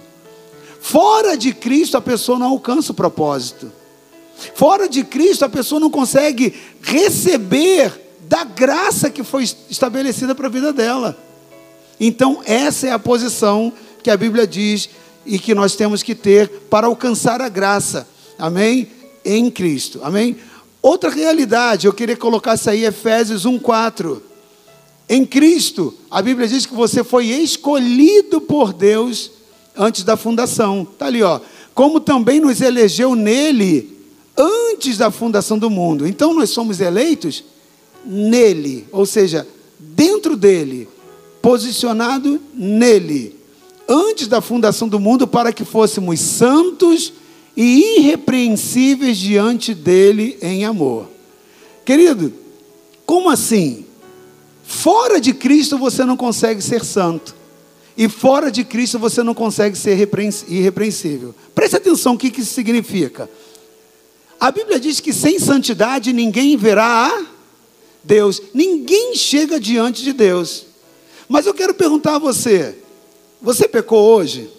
Fora 0.79 1.35
de 1.35 1.53
Cristo, 1.53 1.97
a 1.97 2.01
pessoa 2.01 2.39
não 2.39 2.47
alcança 2.47 2.91
o 2.91 2.95
propósito. 2.95 3.71
Fora 4.55 4.87
de 4.87 5.03
Cristo, 5.03 5.43
a 5.43 5.49
pessoa 5.49 5.81
não 5.81 5.89
consegue 5.89 6.53
receber 6.81 7.91
da 8.21 8.43
graça 8.43 9.09
que 9.09 9.23
foi 9.23 9.43
estabelecida 9.69 10.33
para 10.33 10.47
a 10.47 10.51
vida 10.51 10.71
dela. 10.71 11.17
Então, 11.99 12.41
essa 12.45 12.87
é 12.87 12.91
a 12.91 12.99
posição 12.99 13.73
que 14.01 14.09
a 14.09 14.15
Bíblia 14.15 14.47
diz 14.47 14.89
e 15.25 15.37
que 15.37 15.53
nós 15.55 15.75
temos 15.75 16.03
que 16.03 16.15
ter 16.15 16.49
para 16.69 16.87
alcançar 16.87 17.41
a 17.41 17.49
graça. 17.49 18.07
Amém? 18.37 18.87
Em 19.23 19.49
Cristo. 19.49 19.99
Amém? 20.03 20.37
Outra 20.81 21.09
realidade, 21.09 21.87
eu 21.87 21.93
queria 21.93 22.15
colocar 22.15 22.55
isso 22.55 22.69
aí, 22.69 22.85
Efésios 22.85 23.45
1,4. 23.45 24.21
Em 25.09 25.25
Cristo, 25.25 25.93
a 26.09 26.21
Bíblia 26.21 26.47
diz 26.47 26.65
que 26.65 26.73
você 26.73 27.03
foi 27.03 27.27
escolhido 27.27 28.39
por 28.39 28.71
Deus 28.71 29.31
antes 29.75 30.03
da 30.03 30.15
fundação. 30.15 30.87
Está 30.91 31.07
ali, 31.07 31.23
ó. 31.23 31.39
Como 31.73 31.99
também 31.99 32.39
nos 32.39 32.61
elegeu 32.61 33.15
nele 33.15 33.97
antes 34.37 34.97
da 34.97 35.11
fundação 35.11 35.57
do 35.57 35.69
mundo. 35.69 36.07
Então 36.07 36.33
nós 36.33 36.49
somos 36.49 36.79
eleitos 36.79 37.43
nele, 38.05 38.87
ou 38.91 39.05
seja, 39.05 39.47
dentro 39.77 40.37
dele, 40.37 40.87
posicionado 41.41 42.39
nele, 42.53 43.35
antes 43.89 44.27
da 44.27 44.39
fundação 44.39 44.87
do 44.87 44.99
mundo, 44.99 45.27
para 45.27 45.51
que 45.51 45.65
fôssemos 45.65 46.19
santos 46.19 47.11
e 47.57 47.97
irrepreensíveis 47.97 49.17
diante 49.17 49.73
dele 49.73 50.37
em 50.41 50.63
amor. 50.63 51.09
Querido, 51.83 52.31
como 53.05 53.31
assim? 53.31 53.85
Fora 54.63 55.19
de 55.19 55.33
Cristo 55.33 55.77
você 55.79 56.05
não 56.05 56.15
consegue 56.15 56.61
ser 56.61 56.85
santo. 56.85 57.35
E 57.97 58.07
fora 58.07 58.51
de 58.51 58.63
Cristo 58.63 58.99
você 58.99 59.23
não 59.23 59.33
consegue 59.33 59.75
ser 59.75 59.97
irrepreensível. 60.47 61.33
Preste 61.55 61.75
atenção 61.75 62.13
o 62.13 62.17
que 62.17 62.27
isso 62.27 62.53
significa. 62.53 63.29
A 64.39 64.51
Bíblia 64.51 64.79
diz 64.79 64.99
que 64.99 65.11
sem 65.11 65.37
santidade 65.37 66.13
ninguém 66.13 66.55
verá 66.55 67.07
a 67.07 67.25
Deus. 68.03 68.41
Ninguém 68.53 69.15
chega 69.15 69.59
diante 69.59 70.03
de 70.03 70.13
Deus. 70.13 70.65
Mas 71.27 71.45
eu 71.45 71.53
quero 71.53 71.73
perguntar 71.73 72.15
a 72.15 72.19
você: 72.19 72.77
você 73.41 73.67
pecou 73.67 74.15
hoje? 74.15 74.49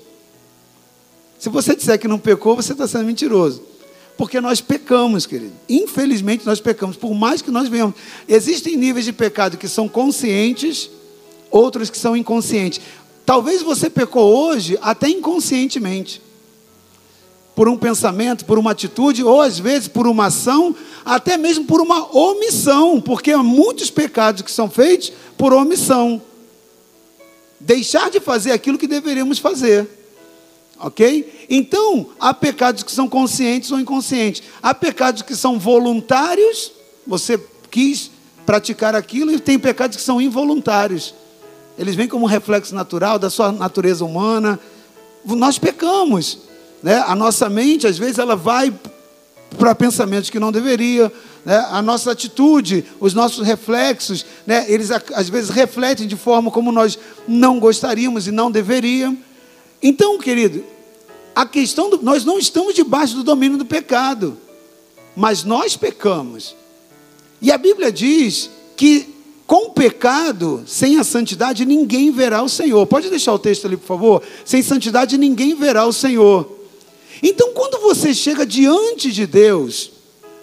Se 1.38 1.48
você 1.48 1.74
disser 1.74 1.98
que 1.98 2.08
não 2.08 2.18
pecou, 2.18 2.56
você 2.56 2.72
está 2.72 2.86
sendo 2.86 3.04
mentiroso. 3.04 3.62
Porque 4.16 4.40
nós 4.40 4.60
pecamos, 4.60 5.24
querido. 5.24 5.54
Infelizmente 5.66 6.44
nós 6.44 6.60
pecamos. 6.60 6.96
Por 6.96 7.14
mais 7.14 7.40
que 7.40 7.50
nós 7.50 7.68
venhamos. 7.68 7.94
Existem 8.28 8.76
níveis 8.76 9.06
de 9.06 9.12
pecado 9.12 9.56
que 9.56 9.66
são 9.66 9.88
conscientes, 9.88 10.90
outros 11.50 11.88
que 11.88 11.96
são 11.96 12.14
inconscientes. 12.14 12.82
Talvez 13.24 13.62
você 13.62 13.88
pecou 13.88 14.34
hoje 14.34 14.78
até 14.82 15.08
inconscientemente. 15.08 16.20
Por 17.54 17.68
um 17.68 17.76
pensamento, 17.76 18.44
por 18.44 18.58
uma 18.58 18.72
atitude, 18.72 19.24
ou 19.24 19.40
às 19.40 19.58
vezes 19.58 19.88
por 19.88 20.06
uma 20.06 20.26
ação, 20.26 20.74
até 21.04 21.38
mesmo 21.38 21.64
por 21.64 21.80
uma 21.80 22.14
omissão, 22.14 23.00
porque 23.00 23.32
há 23.32 23.42
muitos 23.42 23.90
pecados 23.90 24.42
que 24.42 24.50
são 24.50 24.68
feitos 24.68 25.12
por 25.38 25.52
omissão. 25.52 26.20
Deixar 27.60 28.10
de 28.10 28.18
fazer 28.18 28.52
aquilo 28.52 28.78
que 28.78 28.86
deveríamos 28.86 29.38
fazer. 29.38 29.86
Ok? 30.78 31.46
Então, 31.50 32.08
há 32.18 32.32
pecados 32.32 32.82
que 32.82 32.90
são 32.90 33.06
conscientes 33.06 33.70
ou 33.70 33.78
inconscientes. 33.78 34.42
Há 34.62 34.72
pecados 34.72 35.20
que 35.20 35.36
são 35.36 35.58
voluntários, 35.58 36.72
você 37.06 37.38
quis 37.70 38.10
praticar 38.46 38.94
aquilo, 38.94 39.30
e 39.30 39.38
tem 39.38 39.58
pecados 39.58 39.98
que 39.98 40.02
são 40.02 40.20
involuntários. 40.20 41.14
Eles 41.78 41.94
vêm 41.94 42.08
como 42.08 42.26
reflexo 42.26 42.74
natural 42.74 43.18
da 43.18 43.28
sua 43.28 43.52
natureza 43.52 44.04
humana. 44.04 44.58
Nós 45.24 45.58
pecamos. 45.58 46.38
Né? 46.82 46.96
A 47.06 47.14
nossa 47.14 47.50
mente, 47.50 47.86
às 47.86 47.98
vezes, 47.98 48.18
ela 48.18 48.34
vai 48.34 48.72
para 49.58 49.74
pensamentos 49.74 50.30
que 50.30 50.40
não 50.40 50.50
deveria. 50.50 51.12
Né? 51.44 51.56
A 51.70 51.80
nossa 51.80 52.12
atitude, 52.12 52.84
os 52.98 53.14
nossos 53.14 53.46
reflexos, 53.46 54.24
né? 54.46 54.64
eles 54.68 54.90
às 54.90 55.28
vezes 55.28 55.50
refletem 55.50 56.06
de 56.06 56.16
forma 56.16 56.50
como 56.50 56.70
nós 56.70 56.98
não 57.26 57.58
gostaríamos 57.58 58.26
e 58.26 58.30
não 58.30 58.50
deveríamos. 58.50 59.18
Então, 59.82 60.18
querido, 60.18 60.64
a 61.34 61.46
questão 61.46 61.88
do, 61.88 62.02
nós 62.02 62.24
não 62.24 62.38
estamos 62.38 62.74
debaixo 62.74 63.14
do 63.14 63.22
domínio 63.22 63.56
do 63.56 63.64
pecado, 63.64 64.36
mas 65.16 65.44
nós 65.44 65.76
pecamos. 65.76 66.54
E 67.40 67.50
a 67.50 67.56
Bíblia 67.56 67.90
diz 67.90 68.50
que 68.76 69.08
com 69.46 69.66
o 69.66 69.70
pecado, 69.70 70.62
sem 70.64 70.98
a 70.98 71.02
santidade, 71.02 71.64
ninguém 71.64 72.12
verá 72.12 72.40
o 72.40 72.48
Senhor. 72.48 72.86
Pode 72.86 73.10
deixar 73.10 73.32
o 73.32 73.38
texto 73.38 73.66
ali, 73.66 73.76
por 73.76 73.86
favor? 73.86 74.22
Sem 74.44 74.62
santidade, 74.62 75.18
ninguém 75.18 75.56
verá 75.56 75.84
o 75.86 75.92
Senhor. 75.92 76.48
Então, 77.20 77.52
quando 77.52 77.80
você 77.80 78.14
chega 78.14 78.46
diante 78.46 79.10
de 79.10 79.26
Deus 79.26 79.90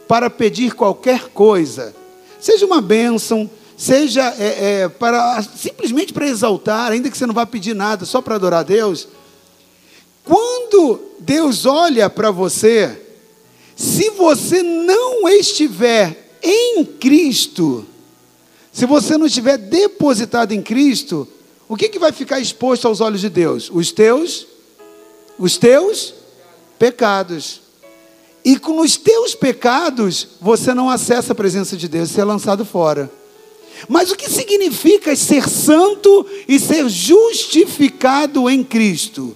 para 0.08 0.30
pedir 0.30 0.74
qualquer 0.74 1.30
coisa, 1.30 1.96
seja 2.40 2.66
uma 2.66 2.82
bênção, 2.82 3.50
seja 3.76 4.34
é, 4.40 4.82
é, 4.82 4.90
para 4.90 5.42
simplesmente 5.44 6.14
para 6.14 6.28
exaltar, 6.28 6.92
ainda 6.92 7.10
que 7.10 7.18
você 7.18 7.26
não 7.26 7.34
vá 7.34 7.46
pedir 7.46 7.76
nada, 7.76 8.06
só 8.06 8.22
para 8.22 8.36
adorar 8.36 8.62
a 8.62 8.64
Deus. 8.64 9.08
Quando 10.24 11.00
Deus 11.20 11.66
olha 11.66 12.10
para 12.10 12.32
você, 12.32 13.02
se 13.76 14.10
você 14.12 14.64
não 14.64 15.30
estiver 15.30 16.38
em 16.42 16.84
Cristo, 16.84 17.86
se 18.72 18.86
você 18.86 19.18
não 19.18 19.28
estiver 19.28 19.58
depositado 19.58 20.52
em 20.52 20.62
Cristo, 20.62 21.28
o 21.68 21.76
que, 21.76 21.90
que 21.90 22.00
vai 22.00 22.12
ficar 22.12 22.40
exposto 22.40 22.88
aos 22.88 23.02
olhos 23.02 23.22
de 23.22 23.30
Deus? 23.30 23.70
Os 23.74 23.92
teus, 23.92 24.48
os 25.38 25.58
teus 25.58 26.14
pecados. 26.80 27.62
E 28.48 28.58
com 28.58 28.80
os 28.80 28.96
teus 28.96 29.36
pecados, 29.36 30.26
você 30.40 30.74
não 30.74 30.90
acessa 30.90 31.34
a 31.34 31.36
presença 31.36 31.76
de 31.76 31.86
Deus, 31.86 32.12
você 32.12 32.22
é 32.22 32.24
lançado 32.24 32.64
fora. 32.64 33.12
Mas 33.90 34.10
o 34.10 34.16
que 34.16 34.30
significa 34.30 35.14
ser 35.18 35.50
santo 35.50 36.26
e 36.48 36.58
ser 36.58 36.88
justificado 36.88 38.50
em 38.50 38.64
Cristo? 38.64 39.36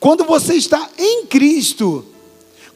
Quando 0.00 0.24
você 0.24 0.54
está 0.54 0.88
em 0.96 1.26
Cristo, 1.26 2.02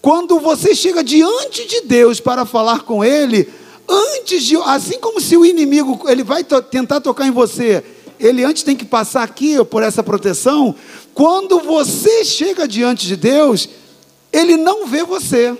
quando 0.02 0.38
você 0.38 0.75
chega 0.75 1.02
diante 1.02 1.66
de 1.66 1.80
Deus 1.80 2.20
para 2.20 2.44
falar 2.44 2.80
com 2.80 3.02
Ele, 3.02 3.49
antes 3.88 4.44
de, 4.44 4.56
assim 4.58 4.99
como 5.00 5.18
se 5.18 5.34
o 5.34 5.46
inimigo 5.46 6.06
ele 6.10 6.22
vai 6.22 6.44
to, 6.44 6.60
tentar 6.60 7.00
tocar 7.00 7.26
em 7.26 7.30
você, 7.30 7.82
ele 8.18 8.44
antes 8.44 8.64
tem 8.64 8.76
que 8.76 8.84
passar 8.84 9.22
aqui 9.22 9.64
por 9.64 9.82
essa 9.82 10.02
proteção. 10.02 10.75
Quando 11.14 11.58
você 11.60 12.22
chega 12.22 12.68
diante 12.68 13.06
de 13.06 13.16
Deus, 13.16 13.66
ele 14.30 14.58
não 14.58 14.87
vê 14.87 15.02
você. 15.02 15.56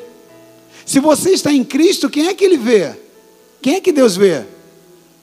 Se 0.85 1.01
você 1.01 1.31
está 1.31 1.53
em 1.53 1.65
Cristo, 1.65 2.11
quem 2.11 2.29
é 2.29 2.35
que 2.35 2.45
ele 2.45 2.57
vê? 2.57 2.95
Quem 3.63 3.75
é 3.75 3.81
que 3.81 3.93
Deus 3.93 4.17
vê? 4.17 4.45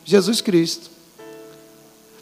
Jesus 0.06 0.42
Cristo. 0.42 0.90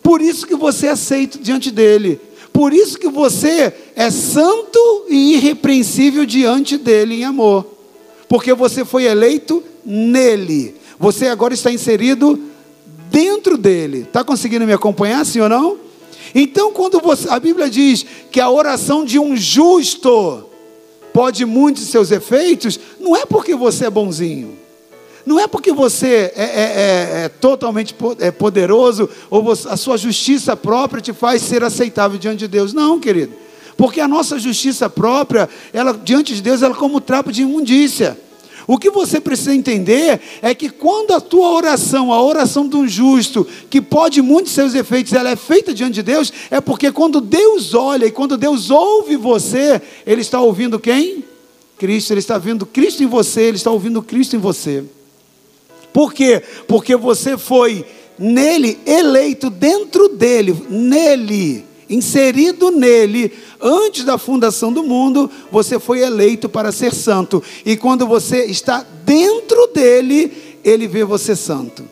Por 0.02 0.22
isso 0.22 0.46
que 0.46 0.56
você 0.56 0.88
é 0.88 0.92
aceito 0.92 1.40
diante 1.40 1.72
dele. 1.72 2.20
Por 2.54 2.74
isso 2.74 2.98
que 2.98 3.10
você 3.10 3.74
é 3.96 4.10
santo 4.10 4.80
e 5.10 5.34
irrepreensível 5.34 6.26
diante 6.26 6.78
dele 6.78 7.16
em 7.16 7.24
amor. 7.26 7.66
Porque 8.30 8.54
você 8.54 8.86
foi 8.86 9.04
eleito 9.04 9.64
nele. 9.86 10.76
Você 10.98 11.28
agora 11.28 11.54
está 11.54 11.72
inserido 11.72 12.40
dentro 13.12 13.58
dele. 13.58 14.00
Está 14.00 14.24
conseguindo 14.24 14.66
me 14.66 14.74
acompanhar, 14.74 15.26
sim 15.26 15.42
ou 15.42 15.50
não? 15.50 15.78
Então, 16.34 16.72
quando 16.72 17.00
você, 17.00 17.30
a 17.30 17.40
Bíblia 17.40 17.70
diz 17.70 18.06
que 18.32 18.40
a 18.40 18.50
oração 18.50 19.06
de 19.06 19.20
um 19.20 19.36
justo 19.36 20.46
pode 21.16 21.46
muitos 21.46 21.84
seus 21.84 22.12
efeitos, 22.12 22.78
não 23.00 23.16
é 23.16 23.26
porque 23.26 23.56
você 23.56 23.86
é 23.86 23.90
bonzinho. 23.90 24.58
Não 25.26 25.40
é 25.40 25.48
porque 25.48 25.72
você 25.72 26.30
é, 26.36 26.44
é, 26.44 26.44
é, 26.44 27.24
é 27.24 27.30
totalmente 27.30 27.96
é 28.20 28.32
poderoso 28.32 29.10
ou 29.30 29.42
você, 29.42 29.66
a 29.70 29.78
sua 29.78 29.96
justiça 29.96 30.58
própria 30.58 31.02
te 31.02 31.14
faz 31.14 31.42
ser 31.42 31.64
aceitável 31.64 32.20
diante 32.20 32.40
de 32.40 32.50
Deus. 32.50 32.74
Não, 32.74 33.00
querido. 33.00 33.32
Porque 33.78 34.02
a 34.02 34.10
nossa 34.10 34.38
justiça 34.38 34.90
própria, 34.90 35.48
ela 35.72 35.94
diante 35.94 36.36
de 36.36 36.42
Deus, 36.42 36.62
ela 36.62 36.76
é 36.76 36.78
como 36.78 37.00
trapo 37.00 37.32
de 37.32 37.44
imundícia. 37.44 38.20
O 38.68 38.78
que 38.78 38.90
você 38.90 39.20
precisa 39.20 39.54
entender 39.54 40.20
é 40.42 40.56
que 40.56 40.70
quando 40.70 41.12
a 41.12 41.22
tua 41.22 41.52
oração, 41.52 42.12
a 42.12 42.22
oração 42.22 42.68
de 42.68 42.76
um 42.76 42.88
justo, 42.88 43.46
que 43.70 43.80
pode 43.80 44.22
muitos 44.22 44.54
seus 44.54 44.74
efeitos, 44.74 45.14
ela 45.14 45.30
é 45.30 45.36
feita 45.36 45.74
diante 45.74 45.96
de 45.96 46.04
Deus, 46.04 46.34
é 46.50 46.60
porque 46.60 46.92
quando 46.92 47.22
Deus 47.22 47.74
olha 47.74 48.06
e 48.06 48.12
quando 48.12 48.38
Deus 48.38 48.72
ouve 48.72 49.16
você, 49.16 49.82
Ele 50.06 50.22
está 50.22 50.42
ouvindo 50.42 50.80
quem? 50.80 51.24
Cristo, 51.78 52.12
Ele 52.12 52.20
está 52.20 52.38
vendo 52.38 52.66
Cristo 52.66 53.04
em 53.04 53.08
você, 53.08 53.42
Ele 53.44 53.58
está 53.58 53.70
ouvindo 53.70 54.02
Cristo 54.02 54.36
em 54.36 54.40
você. 54.40 54.84
Por 55.94 56.14
quê? 56.14 56.42
Porque 56.68 56.96
você 56.96 57.38
foi 57.38 57.86
nele, 58.18 58.80
eleito 58.86 59.50
dentro 59.50 60.10
dele, 60.10 60.56
nele 60.70 61.75
inserido 61.90 62.72
nele, 62.72 63.32
antes 63.62 64.04
da 64.04 64.18
fundação 64.18 64.72
do 64.72 64.84
mundo, 64.84 65.30
você 65.52 65.80
foi 65.80 66.00
eleito 66.00 66.50
para 66.50 66.72
ser 66.72 66.94
santo. 66.94 67.44
E 67.66 67.78
quando 67.78 68.08
você 68.08 68.46
está 68.46 68.86
dentro 69.04 69.68
dele, 69.68 70.60
ele 70.64 70.88
vê 70.88 71.04
você 71.04 71.36
santo. 71.36 71.88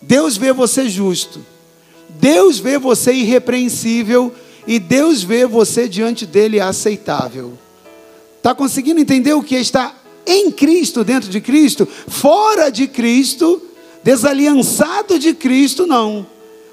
Deus 0.00 0.36
vê 0.36 0.52
você 0.52 0.88
justo. 0.88 1.44
Deus 2.08 2.58
vê 2.58 2.78
você 2.78 3.12
irrepreensível 3.12 4.32
e 4.66 4.78
Deus 4.78 5.22
vê 5.22 5.46
você 5.46 5.88
diante 5.88 6.24
dele 6.26 6.60
aceitável. 6.60 7.52
Está 8.38 8.54
conseguindo 8.54 9.00
entender 9.00 9.32
o 9.32 9.42
que 9.42 9.56
está 9.56 9.94
em 10.26 10.50
Cristo, 10.50 11.04
dentro 11.04 11.28
de 11.28 11.40
Cristo? 11.40 11.86
Fora 11.86 12.70
de 12.70 12.86
Cristo, 12.86 13.60
desaliançado 14.02 15.18
de 15.18 15.34
Cristo, 15.34 15.86
não. 15.86 16.26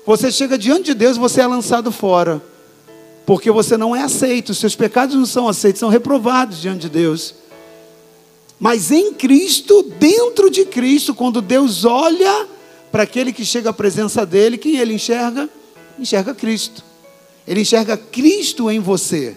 Você 0.06 0.32
chega 0.32 0.58
diante 0.58 0.86
de 0.86 0.94
Deus, 0.94 1.18
você 1.18 1.42
é 1.42 1.48
lançado 1.48 1.92
fora. 1.92 2.42
Porque 3.26 3.52
você 3.52 3.78
não 3.78 3.96
é 3.96 4.02
aceito, 4.02 4.54
seus 4.54 4.76
pecados 4.76 5.16
não 5.16 5.26
são 5.26 5.48
aceitos, 5.48 5.80
são 5.80 5.90
reprovados 5.90 6.60
diante 6.60 6.82
de 6.82 6.90
Deus. 6.90 7.36
Mas 8.60 8.92
em 8.92 9.14
Cristo, 9.14 9.84
dentro 10.00 10.50
de 10.50 10.66
Cristo, 10.66 11.14
quando 11.14 11.42
Deus 11.42 11.86
olha 11.86 12.48
para 12.92 13.04
aquele 13.04 13.32
que 13.32 13.46
chega 13.46 13.70
à 13.70 13.74
presença 13.74 14.26
dele, 14.26 14.58
quem 14.58 14.78
ele 14.78 14.94
enxerga? 14.94 15.50
Enxerga 15.98 16.34
Cristo. 16.34 16.84
Ele 17.48 17.62
enxerga 17.62 17.96
Cristo 17.96 18.70
em 18.70 18.80
você. 18.80 19.36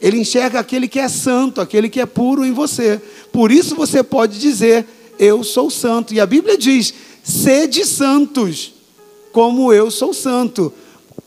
Ele 0.00 0.18
enxerga 0.18 0.58
aquele 0.58 0.88
que 0.88 0.98
é 0.98 1.08
santo, 1.08 1.60
aquele 1.60 1.88
que 1.88 2.00
é 2.00 2.06
puro 2.06 2.44
em 2.44 2.52
você. 2.52 3.00
Por 3.32 3.52
isso 3.52 3.74
você 3.74 4.02
pode 4.02 4.38
dizer: 4.38 4.86
Eu 5.18 5.44
sou 5.44 5.70
santo. 5.70 6.12
E 6.12 6.20
a 6.20 6.26
Bíblia 6.26 6.58
diz: 6.58 6.92
Sede 7.22 7.84
santos, 7.84 8.71
como 9.32 9.72
eu 9.72 9.90
sou 9.90 10.12
santo. 10.12 10.72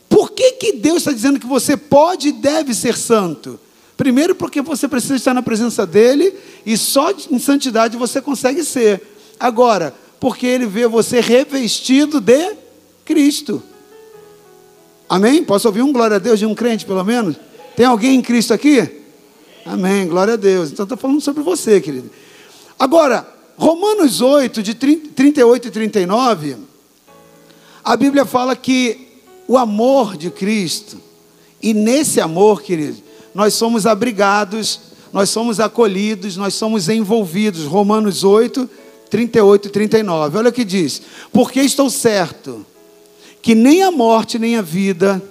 Por 0.08 0.30
que, 0.30 0.52
que 0.52 0.72
Deus 0.72 0.98
está 0.98 1.12
dizendo 1.12 1.40
que 1.40 1.46
você 1.46 1.76
pode 1.76 2.28
e 2.28 2.32
deve 2.32 2.72
ser 2.72 2.96
santo? 2.96 3.58
Primeiro, 3.96 4.34
porque 4.34 4.62
você 4.62 4.86
precisa 4.86 5.16
estar 5.16 5.34
na 5.34 5.42
presença 5.42 5.86
dEle 5.86 6.32
e 6.64 6.76
só 6.76 7.10
em 7.30 7.38
santidade 7.38 7.96
você 7.96 8.20
consegue 8.20 8.62
ser. 8.62 9.02
Agora, 9.38 9.94
porque 10.20 10.46
Ele 10.46 10.66
vê 10.66 10.86
você 10.86 11.20
revestido 11.20 12.20
de 12.20 12.54
Cristo. 13.04 13.62
Amém? 15.08 15.44
Posso 15.44 15.68
ouvir 15.68 15.82
um 15.82 15.92
glória 15.92 16.16
a 16.16 16.18
Deus 16.18 16.38
de 16.38 16.46
um 16.46 16.54
crente, 16.54 16.84
pelo 16.84 17.04
menos? 17.04 17.36
Tem 17.76 17.86
alguém 17.86 18.16
em 18.16 18.22
Cristo 18.22 18.52
aqui? 18.52 19.02
Amém, 19.64 20.06
glória 20.06 20.34
a 20.34 20.36
Deus. 20.36 20.70
Então 20.70 20.84
está 20.84 20.96
falando 20.96 21.20
sobre 21.20 21.42
você, 21.42 21.80
querido. 21.80 22.10
Agora, 22.78 23.26
Romanos 23.56 24.20
8, 24.20 24.62
de 24.62 24.74
38 24.74 25.68
e 25.68 25.70
39, 25.70 26.56
a 27.86 27.96
Bíblia 27.96 28.24
fala 28.26 28.56
que 28.56 29.06
o 29.46 29.56
amor 29.56 30.16
de 30.16 30.28
Cristo, 30.28 31.00
e 31.62 31.72
nesse 31.72 32.20
amor, 32.20 32.62
querido, 32.62 33.00
nós 33.32 33.54
somos 33.54 33.86
abrigados, 33.86 34.80
nós 35.12 35.30
somos 35.30 35.60
acolhidos, 35.60 36.36
nós 36.36 36.54
somos 36.54 36.88
envolvidos. 36.88 37.64
Romanos 37.64 38.24
8, 38.24 38.68
38 39.08 39.68
e 39.68 39.70
39. 39.70 40.36
Olha 40.36 40.48
o 40.50 40.52
que 40.52 40.64
diz: 40.64 41.00
Porque 41.32 41.60
estou 41.60 41.88
certo 41.88 42.66
que 43.40 43.54
nem 43.54 43.84
a 43.84 43.92
morte, 43.92 44.36
nem 44.36 44.56
a 44.56 44.62
vida, 44.62 45.22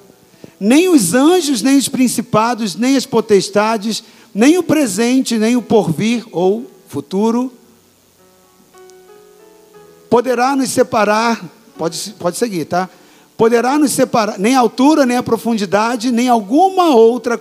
nem 0.58 0.88
os 0.88 1.14
anjos, 1.14 1.62
nem 1.62 1.78
os 1.78 1.90
principados, 1.90 2.74
nem 2.74 2.96
as 2.96 3.06
potestades, 3.06 4.02
nem 4.34 4.58
o 4.58 4.64
presente, 4.64 5.38
nem 5.38 5.58
o 5.58 5.62
porvir 5.62 6.26
ou 6.32 6.72
futuro, 6.88 7.52
poderá 10.10 10.56
nos 10.56 10.70
separar, 10.70 11.44
pode, 11.77 12.15
pode 12.20 12.38
seguir, 12.38 12.65
tá? 12.65 12.89
Poderá 13.38 13.77
nos 13.77 13.91
separar, 13.91 14.39
nem 14.39 14.55
a 14.55 14.60
altura, 14.60 15.05
nem 15.05 15.17
a 15.17 15.24
profundidade, 15.24 16.12
nem 16.12 16.29
alguma 16.29 16.96
outra 16.96 17.38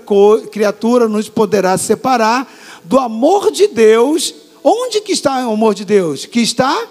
criatura 0.51 1.09
nos 1.09 1.29
poderá 1.29 1.79
separar 1.79 2.53
do 2.83 2.99
amor 2.99 3.53
de 3.53 3.69
Deus. 3.69 4.35
Onde 4.63 5.01
que 5.01 5.13
está 5.13 5.47
o 5.47 5.53
amor 5.53 5.75
de 5.75 5.85
Deus? 5.85 6.27
Que 6.27 6.41
está 6.41 6.89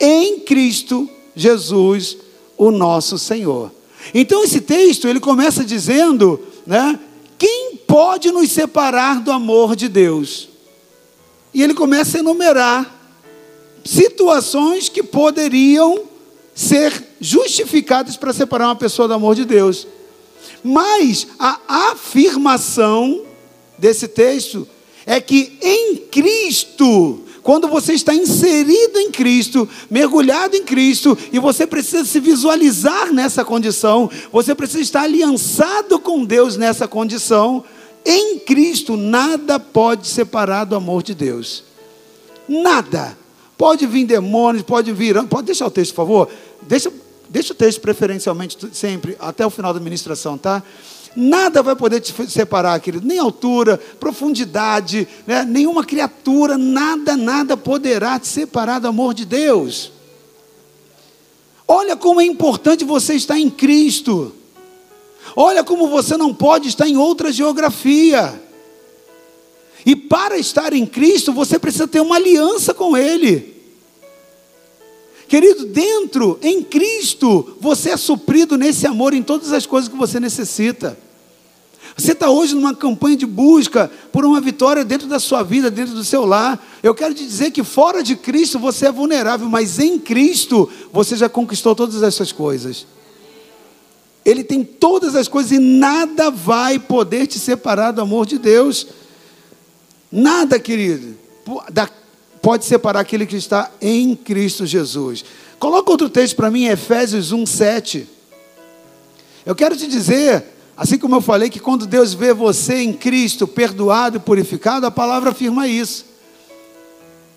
em 0.00 0.40
Cristo 0.40 1.08
Jesus, 1.34 2.16
o 2.58 2.70
nosso 2.72 3.18
Senhor. 3.18 3.70
Então 4.12 4.42
esse 4.42 4.60
texto 4.60 5.06
ele 5.06 5.20
começa 5.20 5.64
dizendo, 5.64 6.40
né, 6.66 6.98
quem 7.38 7.76
pode 7.86 8.32
nos 8.32 8.50
separar 8.50 9.20
do 9.20 9.30
amor 9.30 9.76
de 9.76 9.88
Deus? 9.88 10.48
E 11.54 11.62
ele 11.62 11.74
começa 11.74 12.16
a 12.16 12.20
enumerar 12.20 12.98
situações 13.84 14.88
que 14.88 15.02
poderiam 15.02 16.11
ser 16.54 17.02
justificadas 17.20 18.16
para 18.16 18.32
separar 18.32 18.68
uma 18.68 18.76
pessoa 18.76 19.08
do 19.08 19.14
amor 19.14 19.34
de 19.34 19.44
Deus. 19.44 19.86
Mas 20.62 21.26
a 21.38 21.58
afirmação 21.90 23.22
desse 23.78 24.08
texto 24.08 24.68
é 25.06 25.20
que 25.20 25.58
em 25.60 25.96
Cristo 25.96 27.24
quando 27.42 27.66
você 27.66 27.92
está 27.92 28.14
inserido 28.14 28.98
em 28.98 29.10
Cristo, 29.10 29.68
mergulhado 29.90 30.56
em 30.56 30.62
Cristo, 30.62 31.18
e 31.32 31.38
você 31.38 31.66
precisa 31.66 32.04
se 32.04 32.20
visualizar 32.20 33.12
nessa 33.12 33.44
condição, 33.44 34.08
você 34.30 34.54
precisa 34.54 34.80
estar 34.80 35.02
aliançado 35.02 35.98
com 35.98 36.24
Deus 36.24 36.56
nessa 36.56 36.86
condição, 36.86 37.64
em 38.04 38.38
Cristo 38.38 38.96
nada 38.96 39.58
pode 39.58 40.06
separar 40.06 40.64
do 40.64 40.76
amor 40.76 41.02
de 41.02 41.14
Deus. 41.14 41.64
Nada. 42.48 43.18
Pode 43.56 43.86
vir 43.86 44.04
demônios, 44.04 44.62
pode 44.62 44.92
vir. 44.92 45.22
Pode 45.26 45.46
deixar 45.46 45.66
o 45.66 45.70
texto, 45.70 45.94
por 45.94 46.02
favor? 46.02 46.28
Deixa, 46.62 46.92
deixa 47.28 47.52
o 47.52 47.56
texto 47.56 47.80
preferencialmente 47.80 48.56
sempre, 48.72 49.16
até 49.20 49.46
o 49.46 49.50
final 49.50 49.72
da 49.72 49.80
ministração, 49.80 50.36
tá? 50.36 50.62
Nada 51.14 51.62
vai 51.62 51.76
poder 51.76 52.00
te 52.00 52.14
separar, 52.30 52.80
querido, 52.80 53.06
nem 53.06 53.18
altura, 53.18 53.78
profundidade, 54.00 55.06
né? 55.26 55.44
nenhuma 55.44 55.84
criatura, 55.84 56.56
nada, 56.56 57.16
nada 57.16 57.54
poderá 57.54 58.18
te 58.18 58.26
separar 58.26 58.78
do 58.78 58.88
amor 58.88 59.12
de 59.12 59.26
Deus. 59.26 59.92
Olha 61.68 61.96
como 61.96 62.20
é 62.20 62.24
importante 62.24 62.84
você 62.84 63.14
estar 63.14 63.38
em 63.38 63.50
Cristo. 63.50 64.34
Olha 65.36 65.62
como 65.62 65.88
você 65.88 66.16
não 66.16 66.34
pode 66.34 66.68
estar 66.68 66.88
em 66.88 66.96
outra 66.96 67.30
geografia. 67.30 68.41
E 69.84 69.96
para 69.96 70.38
estar 70.38 70.72
em 70.72 70.86
Cristo, 70.86 71.32
você 71.32 71.58
precisa 71.58 71.88
ter 71.88 72.00
uma 72.00 72.16
aliança 72.16 72.72
com 72.72 72.96
Ele. 72.96 73.52
Querido, 75.28 75.66
dentro, 75.66 76.38
em 76.42 76.62
Cristo, 76.62 77.56
você 77.60 77.90
é 77.90 77.96
suprido 77.96 78.58
nesse 78.58 78.86
amor 78.86 79.14
em 79.14 79.22
todas 79.22 79.52
as 79.52 79.64
coisas 79.64 79.88
que 79.88 79.96
você 79.96 80.20
necessita. 80.20 80.96
Você 81.96 82.12
está 82.12 82.30
hoje 82.30 82.54
numa 82.54 82.74
campanha 82.74 83.16
de 83.16 83.26
busca 83.26 83.90
por 84.12 84.24
uma 84.24 84.40
vitória 84.40 84.84
dentro 84.84 85.06
da 85.06 85.18
sua 85.18 85.42
vida, 85.42 85.70
dentro 85.70 85.94
do 85.94 86.04
seu 86.04 86.24
lar. 86.24 86.62
Eu 86.82 86.94
quero 86.94 87.14
te 87.14 87.24
dizer 87.24 87.50
que 87.50 87.62
fora 87.62 88.02
de 88.02 88.16
Cristo 88.16 88.58
você 88.58 88.86
é 88.86 88.92
vulnerável, 88.92 89.48
mas 89.48 89.78
em 89.78 89.98
Cristo 89.98 90.70
você 90.92 91.16
já 91.16 91.28
conquistou 91.28 91.74
todas 91.74 92.02
essas 92.02 92.32
coisas. 92.32 92.86
Ele 94.24 94.44
tem 94.44 94.62
todas 94.62 95.16
as 95.16 95.28
coisas 95.28 95.52
e 95.52 95.58
nada 95.58 96.30
vai 96.30 96.78
poder 96.78 97.26
te 97.26 97.38
separar 97.38 97.90
do 97.92 98.00
amor 98.00 98.24
de 98.24 98.38
Deus. 98.38 98.86
Nada, 100.12 100.58
querido 100.58 101.22
pode 102.42 102.64
separar 102.64 103.00
aquele 103.00 103.24
que 103.24 103.36
está 103.36 103.70
em 103.80 104.16
Cristo 104.16 104.66
Jesus. 104.66 105.24
Coloca 105.60 105.92
outro 105.92 106.10
texto 106.10 106.34
para 106.34 106.50
mim, 106.50 106.64
Efésios 106.64 107.30
1, 107.30 107.46
7. 107.46 108.08
Eu 109.46 109.54
quero 109.54 109.76
te 109.76 109.86
dizer, 109.86 110.44
assim 110.76 110.98
como 110.98 111.14
eu 111.14 111.20
falei, 111.20 111.48
que 111.48 111.60
quando 111.60 111.86
Deus 111.86 112.12
vê 112.12 112.34
você 112.34 112.82
em 112.82 112.92
Cristo, 112.92 113.46
perdoado 113.46 114.16
e 114.16 114.20
purificado, 114.20 114.84
a 114.84 114.90
palavra 114.90 115.30
afirma 115.30 115.68
isso. 115.68 116.04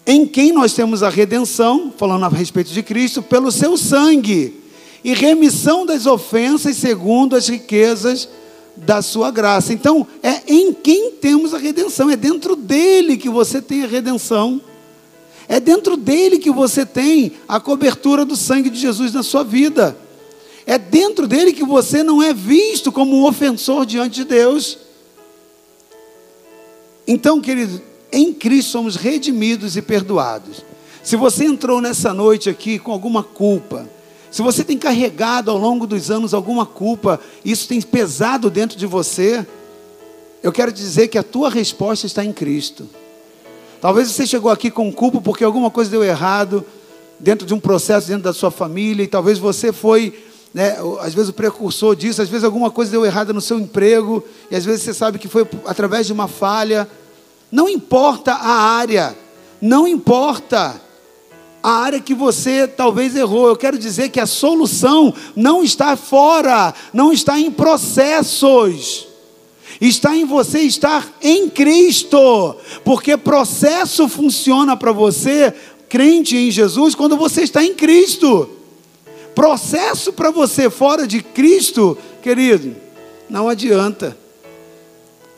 Em 0.07 0.25
quem 0.25 0.51
nós 0.51 0.73
temos 0.73 1.03
a 1.03 1.09
redenção, 1.09 1.93
falando 1.95 2.25
a 2.25 2.29
respeito 2.29 2.71
de 2.71 2.81
Cristo, 2.81 3.21
pelo 3.21 3.51
seu 3.51 3.77
sangue 3.77 4.59
e 5.03 5.13
remissão 5.13 5.85
das 5.85 6.07
ofensas 6.07 6.77
segundo 6.77 7.35
as 7.35 7.47
riquezas 7.47 8.27
da 8.75 9.03
sua 9.03 9.29
graça. 9.29 9.71
Então, 9.71 10.05
é 10.21 10.41
em 10.47 10.73
quem 10.73 11.11
redenção, 11.95 12.09
é 12.09 12.15
dentro 12.15 12.55
dele 12.55 13.15
que 13.15 13.29
você 13.29 13.61
tem 13.61 13.83
a 13.83 13.87
redenção. 13.87 14.61
É 15.47 15.59
dentro 15.59 15.95
dele 15.95 16.39
que 16.39 16.51
você 16.51 16.85
tem 16.85 17.33
a 17.47 17.59
cobertura 17.59 18.25
do 18.25 18.35
sangue 18.35 18.69
de 18.69 18.79
Jesus 18.79 19.13
na 19.13 19.23
sua 19.23 19.43
vida. 19.43 19.95
É 20.65 20.77
dentro 20.77 21.27
dele 21.27 21.53
que 21.53 21.63
você 21.63 22.03
não 22.03 22.21
é 22.21 22.33
visto 22.33 22.91
como 22.91 23.15
um 23.15 23.25
ofensor 23.25 23.85
diante 23.85 24.15
de 24.15 24.23
Deus. 24.25 24.79
Então, 27.07 27.39
querido, 27.39 27.79
em 28.11 28.33
Cristo 28.33 28.71
somos 28.71 28.95
redimidos 28.95 29.77
e 29.77 29.81
perdoados. 29.81 30.65
Se 31.03 31.15
você 31.15 31.45
entrou 31.45 31.79
nessa 31.79 32.11
noite 32.13 32.49
aqui 32.49 32.79
com 32.79 32.91
alguma 32.91 33.21
culpa, 33.21 33.87
se 34.31 34.41
você 34.41 34.63
tem 34.63 34.77
carregado 34.77 35.51
ao 35.51 35.57
longo 35.57 35.85
dos 35.85 36.09
anos 36.09 36.33
alguma 36.33 36.65
culpa, 36.65 37.19
isso 37.45 37.67
tem 37.67 37.79
pesado 37.79 38.49
dentro 38.49 38.75
de 38.75 38.87
você, 38.87 39.45
eu 40.45 40.51
quero 40.51 40.71
dizer 40.71 41.07
que 41.07 41.17
a 41.17 41.23
tua 41.23 41.49
resposta 41.49 42.05
está 42.05 42.23
em 42.23 42.31
Cristo. 42.31 42.87
Talvez 43.81 44.11
você 44.11 44.27
chegou 44.27 44.51
aqui 44.51 44.69
com 44.69 44.93
culpa 44.93 45.19
porque 45.19 45.43
alguma 45.43 45.71
coisa 45.71 45.89
deu 45.89 46.03
errado 46.03 46.63
dentro 47.19 47.47
de 47.47 47.53
um 47.55 47.59
processo 47.59 48.07
dentro 48.07 48.21
da 48.21 48.31
sua 48.31 48.51
família 48.51 49.01
e 49.01 49.07
talvez 49.07 49.39
você 49.39 49.73
foi, 49.73 50.23
né, 50.53 50.77
às 51.01 51.15
vezes 51.15 51.31
o 51.31 51.33
precursor 51.33 51.95
disso, 51.95 52.21
às 52.21 52.29
vezes 52.29 52.43
alguma 52.43 52.69
coisa 52.69 52.91
deu 52.91 53.03
errada 53.03 53.33
no 53.33 53.41
seu 53.41 53.57
emprego 53.57 54.23
e 54.51 54.55
às 54.55 54.63
vezes 54.63 54.83
você 54.83 54.93
sabe 54.93 55.17
que 55.17 55.27
foi 55.27 55.47
através 55.65 56.05
de 56.05 56.13
uma 56.13 56.27
falha. 56.27 56.87
Não 57.51 57.67
importa 57.67 58.33
a 58.33 58.51
área, 58.77 59.17
não 59.59 59.87
importa 59.87 60.79
a 61.63 61.71
área 61.71 61.99
que 61.99 62.13
você 62.13 62.67
talvez 62.67 63.15
errou. 63.15 63.47
Eu 63.47 63.55
quero 63.55 63.79
dizer 63.79 64.09
que 64.09 64.19
a 64.19 64.27
solução 64.27 65.11
não 65.35 65.63
está 65.63 65.97
fora, 65.97 66.71
não 66.93 67.11
está 67.11 67.39
em 67.39 67.49
processos. 67.49 69.14
Está 69.79 70.15
em 70.15 70.25
você 70.25 70.59
estar 70.59 71.11
em 71.21 71.49
Cristo, 71.49 72.55
porque 72.83 73.17
processo 73.17 74.07
funciona 74.07 74.77
para 74.77 74.91
você, 74.91 75.53
crente 75.89 76.37
em 76.37 76.49
Jesus, 76.49 76.95
quando 76.95 77.17
você 77.17 77.43
está 77.43 77.63
em 77.63 77.73
Cristo. 77.73 78.49
Processo 79.33 80.13
para 80.13 80.31
você 80.31 80.69
fora 80.69 81.05
de 81.05 81.21
Cristo, 81.21 81.97
querido, 82.21 82.75
não 83.29 83.49
adianta. 83.49 84.17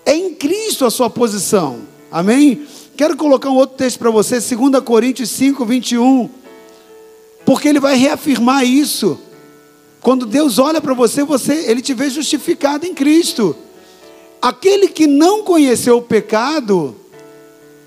É 0.06 0.16
em 0.16 0.36
Cristo 0.36 0.86
a 0.86 0.92
sua 0.92 1.10
posição. 1.10 1.80
Amém? 2.12 2.66
Quero 2.96 3.18
colocar 3.18 3.50
um 3.50 3.56
outro 3.56 3.76
texto 3.76 4.00
para 4.00 4.10
você, 4.10 4.40
2 4.40 4.84
Coríntios 4.84 5.30
5, 5.32 5.66
21. 5.66 6.30
Porque 7.46 7.68
ele 7.68 7.80
vai 7.80 7.96
reafirmar 7.96 8.64
isso. 8.66 9.20
Quando 10.02 10.26
Deus 10.26 10.60
olha 10.60 10.80
para 10.80 10.94
você, 10.94 11.24
você, 11.24 11.54
ele 11.70 11.82
te 11.82 11.94
vê 11.94 12.10
justificado 12.10 12.86
em 12.86 12.94
Cristo. 12.94 13.56
Aquele 14.48 14.88
que 14.88 15.08
não 15.08 15.44
conheceu 15.44 15.98
o 15.98 16.02
pecado, 16.02 16.96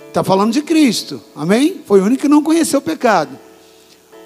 está 0.06 0.22
falando 0.22 0.52
de 0.52 0.60
Cristo, 0.60 1.18
amém? 1.34 1.80
Foi 1.86 2.02
o 2.02 2.04
único 2.04 2.20
que 2.20 2.28
não 2.28 2.42
conheceu 2.42 2.80
o 2.80 2.82
pecado. 2.82 3.38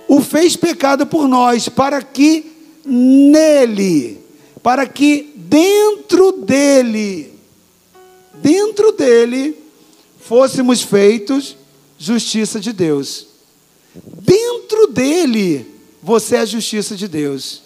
O 0.09 0.21
fez 0.21 0.57
pecado 0.57 1.07
por 1.07 1.29
nós, 1.29 1.69
para 1.69 2.03
que 2.03 2.51
nele, 2.85 4.19
para 4.65 4.85
que 4.85 5.33
dentro 5.37 6.33
dele, 6.33 7.33
dentro 8.43 8.91
dele, 8.91 9.57
fôssemos 10.19 10.83
feitos 10.83 11.57
justiça 11.97 12.59
de 12.59 12.73
Deus. 12.73 13.29
Dentro 13.95 14.89
dele, 14.89 15.73
você 16.03 16.35
é 16.35 16.41
a 16.41 16.47
justiça 16.47 16.97
de 16.97 17.07
Deus. 17.07 17.63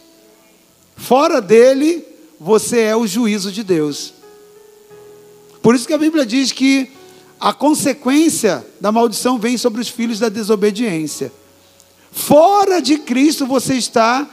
Fora 0.94 1.40
dele, 1.40 2.04
você 2.38 2.80
é 2.80 2.94
o 2.94 3.06
juízo 3.06 3.50
de 3.50 3.64
Deus. 3.64 4.17
Por 5.68 5.74
isso 5.74 5.86
que 5.86 5.92
a 5.92 5.98
Bíblia 5.98 6.24
diz 6.24 6.50
que 6.50 6.90
a 7.38 7.52
consequência 7.52 8.66
da 8.80 8.90
maldição 8.90 9.38
vem 9.38 9.58
sobre 9.58 9.82
os 9.82 9.88
filhos 9.90 10.18
da 10.18 10.30
desobediência. 10.30 11.30
Fora 12.10 12.80
de 12.80 12.96
Cristo 12.96 13.46
você 13.46 13.74
está 13.74 14.26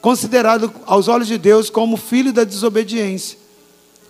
considerado 0.00 0.72
aos 0.86 1.08
olhos 1.08 1.26
de 1.26 1.38
Deus 1.38 1.70
como 1.70 1.96
filho 1.96 2.32
da 2.32 2.44
desobediência. 2.44 3.36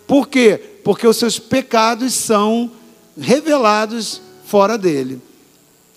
Por 0.06 0.28
quê? 0.28 0.60
Porque 0.84 1.06
os 1.06 1.16
seus 1.16 1.38
pecados 1.38 2.12
são 2.12 2.70
revelados 3.18 4.20
fora 4.44 4.76
dele. 4.76 5.22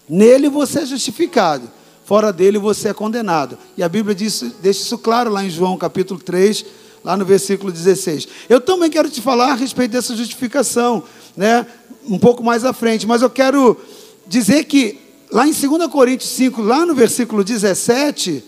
Nele 0.08 0.48
você 0.48 0.80
é 0.80 0.86
justificado, 0.86 1.70
fora 2.06 2.32
dele 2.32 2.58
você 2.58 2.88
é 2.88 2.94
condenado. 2.94 3.58
E 3.76 3.84
a 3.84 3.90
Bíblia 3.90 4.16
diz, 4.16 4.46
deixa 4.62 4.80
isso 4.80 4.98
claro 4.98 5.30
lá 5.30 5.44
em 5.44 5.50
João 5.50 5.78
capítulo 5.78 6.22
3, 6.22 6.66
lá 7.04 7.16
no 7.18 7.26
versículo 7.26 7.72
16. 7.72 8.28
Eu 8.48 8.62
também 8.62 8.90
quero 8.90 9.10
te 9.10 9.22
falar 9.22 9.52
a 9.52 9.56
respeito 9.56 9.92
dessa 9.92 10.16
justificação, 10.16 11.04
né? 11.36 11.66
Um 12.08 12.18
pouco 12.18 12.44
mais 12.44 12.66
à 12.66 12.74
frente, 12.74 13.06
mas 13.06 13.22
eu 13.22 13.30
quero 13.30 13.78
dizer 14.28 14.66
que 14.66 14.98
lá 15.32 15.48
em 15.48 15.52
2 15.52 15.88
Coríntios 15.92 16.30
5, 16.32 16.62
lá 16.62 16.86
no 16.86 16.96
versículo 16.96 17.44
17, 17.44 18.44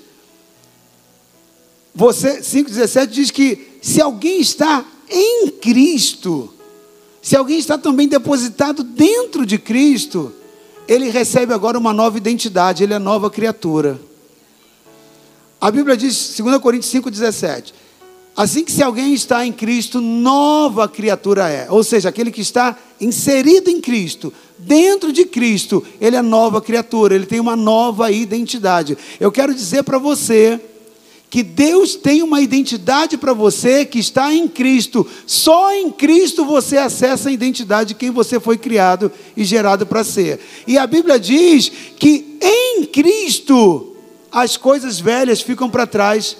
você 1.93 2.41
5:17 2.41 3.07
diz 3.07 3.31
que 3.31 3.77
se 3.81 4.01
alguém 4.01 4.39
está 4.39 4.85
em 5.09 5.49
Cristo, 5.49 6.53
se 7.21 7.35
alguém 7.35 7.59
está 7.59 7.77
também 7.77 8.07
depositado 8.07 8.83
dentro 8.83 9.45
de 9.45 9.57
Cristo, 9.57 10.33
ele 10.87 11.09
recebe 11.09 11.53
agora 11.53 11.77
uma 11.77 11.93
nova 11.93 12.17
identidade, 12.17 12.83
ele 12.83 12.93
é 12.93 12.99
nova 12.99 13.29
criatura. 13.29 13.99
A 15.59 15.69
Bíblia 15.69 15.95
diz, 15.95 16.35
2 16.37 16.57
Coríntios 16.57 16.91
5,17: 16.91 17.73
Assim 18.35 18.63
que 18.63 18.71
se 18.71 18.81
alguém 18.81 19.13
está 19.13 19.45
em 19.45 19.51
Cristo, 19.51 19.99
nova 19.99 20.87
criatura 20.87 21.49
é. 21.49 21.67
Ou 21.69 21.83
seja, 21.83 22.09
aquele 22.09 22.31
que 22.31 22.41
está 22.41 22.77
inserido 22.99 23.69
em 23.69 23.81
Cristo, 23.81 24.33
dentro 24.57 25.11
de 25.11 25.25
Cristo, 25.25 25.85
ele 25.99 26.15
é 26.15 26.21
nova 26.21 26.61
criatura, 26.61 27.13
ele 27.13 27.25
tem 27.25 27.39
uma 27.39 27.55
nova 27.55 28.09
identidade. 28.09 28.97
Eu 29.19 29.31
quero 29.31 29.53
dizer 29.53 29.83
para 29.83 29.97
você 29.97 30.59
que 31.29 31.43
Deus 31.43 31.95
tem 31.95 32.21
uma 32.23 32.41
identidade 32.41 33.17
para 33.17 33.33
você 33.33 33.85
que 33.85 33.99
está 33.99 34.33
em 34.33 34.47
Cristo. 34.47 35.07
Só 35.25 35.73
em 35.73 35.89
Cristo 35.89 36.45
você 36.45 36.77
acessa 36.77 37.29
a 37.29 37.31
identidade 37.31 37.89
de 37.89 37.95
quem 37.95 38.11
você 38.11 38.39
foi 38.39 38.57
criado 38.57 39.11
e 39.35 39.43
gerado 39.43 39.85
para 39.85 40.03
ser. 40.03 40.39
E 40.67 40.77
a 40.77 40.85
Bíblia 40.85 41.19
diz 41.19 41.71
que 41.97 42.37
em 42.41 42.85
Cristo 42.85 43.95
as 44.31 44.57
coisas 44.57 44.99
velhas 44.99 45.41
ficam 45.41 45.69
para 45.69 45.87
trás 45.87 46.37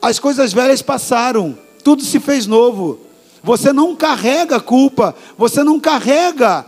as 0.00 0.18
coisas 0.18 0.52
velhas 0.52 0.82
passaram, 0.82 1.58
tudo 1.82 2.02
se 2.04 2.20
fez 2.20 2.46
novo. 2.46 3.00
Você 3.42 3.72
não 3.72 3.94
carrega 3.94 4.60
culpa, 4.60 5.14
você 5.36 5.62
não 5.62 5.78
carrega 5.78 6.66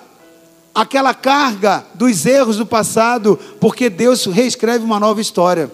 aquela 0.75 1.13
carga 1.13 1.85
dos 1.95 2.25
erros 2.25 2.57
do 2.57 2.67
passado, 2.67 3.39
porque 3.61 3.91
Deus 3.91 4.25
reescreve 4.27 4.85
uma 4.85 5.01
nova 5.01 5.21
história. 5.21 5.71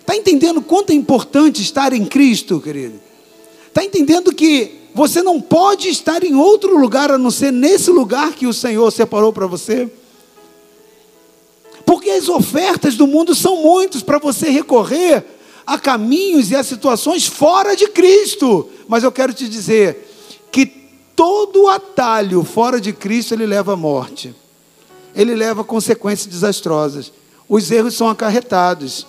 Está 0.00 0.16
entendendo 0.16 0.62
quanto 0.62 0.90
é 0.90 0.94
importante 0.94 1.62
estar 1.62 1.92
em 1.92 2.04
Cristo, 2.04 2.60
querido? 2.60 3.00
Está 3.68 3.84
entendendo 3.84 4.32
que 4.32 4.82
você 4.94 5.22
não 5.22 5.40
pode 5.40 5.88
estar 5.88 6.22
em 6.22 6.34
outro 6.34 6.78
lugar 6.78 7.10
a 7.10 7.18
não 7.18 7.30
ser 7.30 7.52
nesse 7.52 7.90
lugar 7.90 8.32
que 8.32 8.46
o 8.46 8.52
Senhor 8.52 8.90
separou 8.92 9.32
para 9.32 9.46
você? 9.46 9.90
Porque 11.84 12.10
as 12.10 12.28
ofertas 12.28 12.94
do 12.94 13.06
mundo 13.06 13.34
são 13.34 13.62
muitas 13.62 14.02
para 14.02 14.18
você 14.18 14.48
recorrer 14.50 15.24
há 15.66 15.78
caminhos 15.78 16.50
e 16.50 16.56
há 16.56 16.62
situações 16.62 17.26
fora 17.26 17.76
de 17.76 17.88
Cristo. 17.88 18.68
Mas 18.88 19.02
eu 19.02 19.12
quero 19.12 19.32
te 19.32 19.48
dizer 19.48 20.10
que 20.50 20.66
todo 21.14 21.68
atalho 21.68 22.44
fora 22.44 22.80
de 22.80 22.92
Cristo 22.92 23.34
ele 23.34 23.46
leva 23.46 23.72
à 23.74 23.76
morte. 23.76 24.34
Ele 25.14 25.34
leva 25.34 25.62
a 25.62 25.64
consequências 25.64 26.26
desastrosas. 26.26 27.12
Os 27.48 27.70
erros 27.70 27.94
são 27.94 28.08
acarretados. 28.08 29.06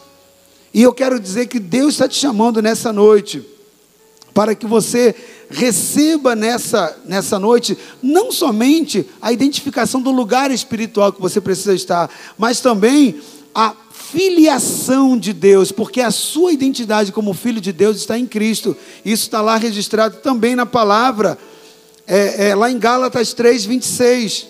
E 0.73 0.81
eu 0.81 0.93
quero 0.93 1.19
dizer 1.19 1.47
que 1.47 1.59
Deus 1.59 1.93
está 1.93 2.07
te 2.07 2.15
chamando 2.15 2.61
nessa 2.61 2.91
noite 2.91 3.45
para 4.33 4.53
que 4.53 4.67
você 4.67 5.15
receba 5.49 6.35
nessa, 6.35 6.97
nessa 7.05 7.39
noite 7.39 7.77
não 8.03 8.31
somente 8.33 9.07
a 9.21 9.31
identificação 9.31 10.01
do 10.01 10.11
lugar 10.11 10.51
espiritual 10.51 11.13
que 11.13 11.21
você 11.21 11.39
precisa 11.39 11.73
estar, 11.73 12.09
mas 12.37 12.59
também 12.59 13.21
a 13.53 13.73
filiação 14.15 15.17
de 15.17 15.33
Deus, 15.33 15.73
porque 15.73 15.99
a 15.99 16.09
sua 16.09 16.53
identidade 16.53 17.11
como 17.11 17.33
filho 17.33 17.59
de 17.59 17.73
Deus 17.73 17.97
está 17.97 18.17
em 18.17 18.25
Cristo. 18.25 18.75
Isso 19.03 19.23
está 19.23 19.41
lá 19.41 19.57
registrado 19.57 20.17
também 20.19 20.55
na 20.55 20.65
palavra, 20.65 21.37
é, 22.07 22.47
é, 22.47 22.55
lá 22.55 22.71
em 22.71 22.79
Gálatas 22.79 23.33
3, 23.33 23.65
26. 23.65 24.47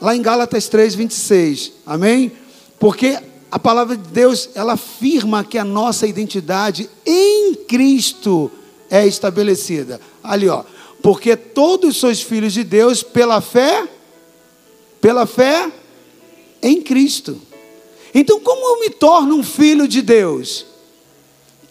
Lá 0.00 0.16
em 0.16 0.22
Gálatas 0.22 0.68
3, 0.68 0.94
26. 0.94 1.72
Amém? 1.84 2.32
Porque 2.78 3.18
a 3.50 3.58
palavra 3.58 3.94
de 3.94 4.08
Deus, 4.08 4.48
ela 4.54 4.72
afirma 4.72 5.44
que 5.44 5.58
a 5.58 5.64
nossa 5.64 6.06
identidade 6.06 6.88
em 7.04 7.54
Cristo 7.68 8.50
é 8.88 9.06
estabelecida. 9.06 10.00
Ali, 10.22 10.48
ó. 10.48 10.64
Porque 11.02 11.36
todos 11.36 11.98
sois 11.98 12.22
filhos 12.22 12.54
de 12.54 12.64
Deus 12.64 13.02
pela 13.02 13.42
fé, 13.42 13.86
pela 14.98 15.26
fé 15.26 15.70
em 16.62 16.80
Cristo. 16.80 17.49
Então, 18.14 18.40
como 18.40 18.76
eu 18.76 18.80
me 18.80 18.90
torno 18.90 19.36
um 19.36 19.42
filho 19.42 19.86
de 19.86 20.02
Deus? 20.02 20.66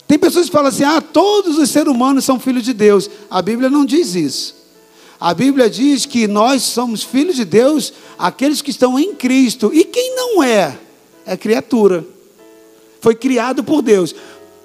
Tem 0.07 0.17
pessoas 0.17 0.47
que 0.47 0.51
falam 0.51 0.69
assim: 0.69 0.83
ah, 0.83 1.01
todos 1.01 1.57
os 1.57 1.69
seres 1.69 1.91
humanos 1.91 2.25
são 2.25 2.39
filhos 2.39 2.63
de 2.63 2.73
Deus. 2.73 3.09
A 3.29 3.41
Bíblia 3.41 3.69
não 3.69 3.85
diz 3.85 4.15
isso. 4.15 4.55
A 5.19 5.33
Bíblia 5.33 5.69
diz 5.69 6.05
que 6.05 6.27
nós 6.27 6.63
somos 6.63 7.03
filhos 7.03 7.35
de 7.35 7.43
Deus, 7.43 7.93
aqueles 8.17 8.61
que 8.61 8.71
estão 8.71 8.97
em 8.97 9.13
Cristo. 9.13 9.69
E 9.73 9.83
quem 9.83 10.15
não 10.15 10.41
é? 10.41 10.79
É 11.25 11.35
criatura. 11.35 12.05
Foi 13.01 13.13
criado 13.13 13.63
por 13.63 13.81
Deus. 13.81 14.15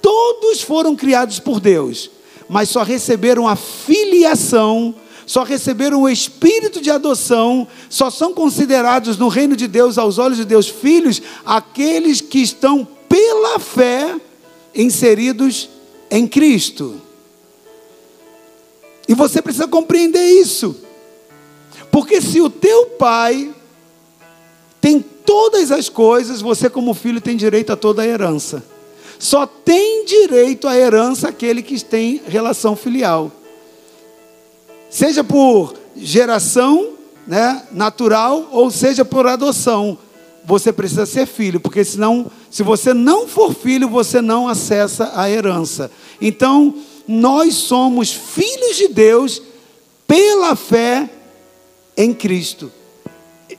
Todos 0.00 0.62
foram 0.62 0.94
criados 0.94 1.40
por 1.40 1.58
Deus, 1.58 2.10
mas 2.48 2.68
só 2.68 2.82
receberam 2.82 3.48
a 3.48 3.56
filiação 3.56 4.94
só 5.26 5.42
receberam 5.42 6.02
o 6.02 6.08
espírito 6.08 6.80
de 6.80 6.90
adoção, 6.90 7.66
só 7.88 8.10
são 8.10 8.34
considerados 8.34 9.16
no 9.16 9.28
reino 9.28 9.56
de 9.56 9.66
Deus, 9.66 9.98
aos 9.98 10.18
olhos 10.18 10.36
de 10.36 10.44
Deus, 10.44 10.68
filhos, 10.68 11.22
aqueles 11.44 12.20
que 12.20 12.40
estão 12.40 12.86
pela 13.08 13.58
fé 13.58 14.16
inseridos 14.74 15.68
em 16.10 16.26
Cristo. 16.26 17.00
E 19.08 19.14
você 19.14 19.40
precisa 19.40 19.68
compreender 19.68 20.26
isso. 20.40 20.76
Porque 21.90 22.20
se 22.20 22.40
o 22.40 22.50
teu 22.50 22.86
pai 22.86 23.54
tem 24.80 25.00
todas 25.00 25.70
as 25.70 25.88
coisas, 25.88 26.40
você 26.40 26.68
como 26.68 26.92
filho 26.92 27.20
tem 27.20 27.36
direito 27.36 27.72
a 27.72 27.76
toda 27.76 28.02
a 28.02 28.06
herança. 28.06 28.62
Só 29.18 29.46
tem 29.46 30.04
direito 30.04 30.66
à 30.68 30.76
herança 30.76 31.28
aquele 31.28 31.62
que 31.62 31.82
tem 31.82 32.20
relação 32.26 32.76
filial 32.76 33.30
seja 34.94 35.24
por 35.24 35.74
geração 35.96 36.90
né, 37.26 37.64
natural 37.72 38.48
ou 38.52 38.70
seja 38.70 39.04
por 39.04 39.26
adoção. 39.26 39.98
você 40.46 40.72
precisa 40.72 41.04
ser 41.04 41.26
filho, 41.26 41.58
porque 41.58 41.84
senão, 41.84 42.30
se 42.48 42.62
você 42.62 42.94
não 42.94 43.26
for 43.26 43.52
filho, 43.52 43.88
você 43.88 44.20
não 44.20 44.46
acessa 44.46 45.10
a 45.16 45.28
herança. 45.28 45.90
Então, 46.20 46.76
nós 47.08 47.54
somos 47.54 48.12
filhos 48.12 48.76
de 48.76 48.86
Deus 48.86 49.42
pela 50.06 50.54
fé 50.54 51.10
em 51.96 52.14
Cristo. 52.14 52.70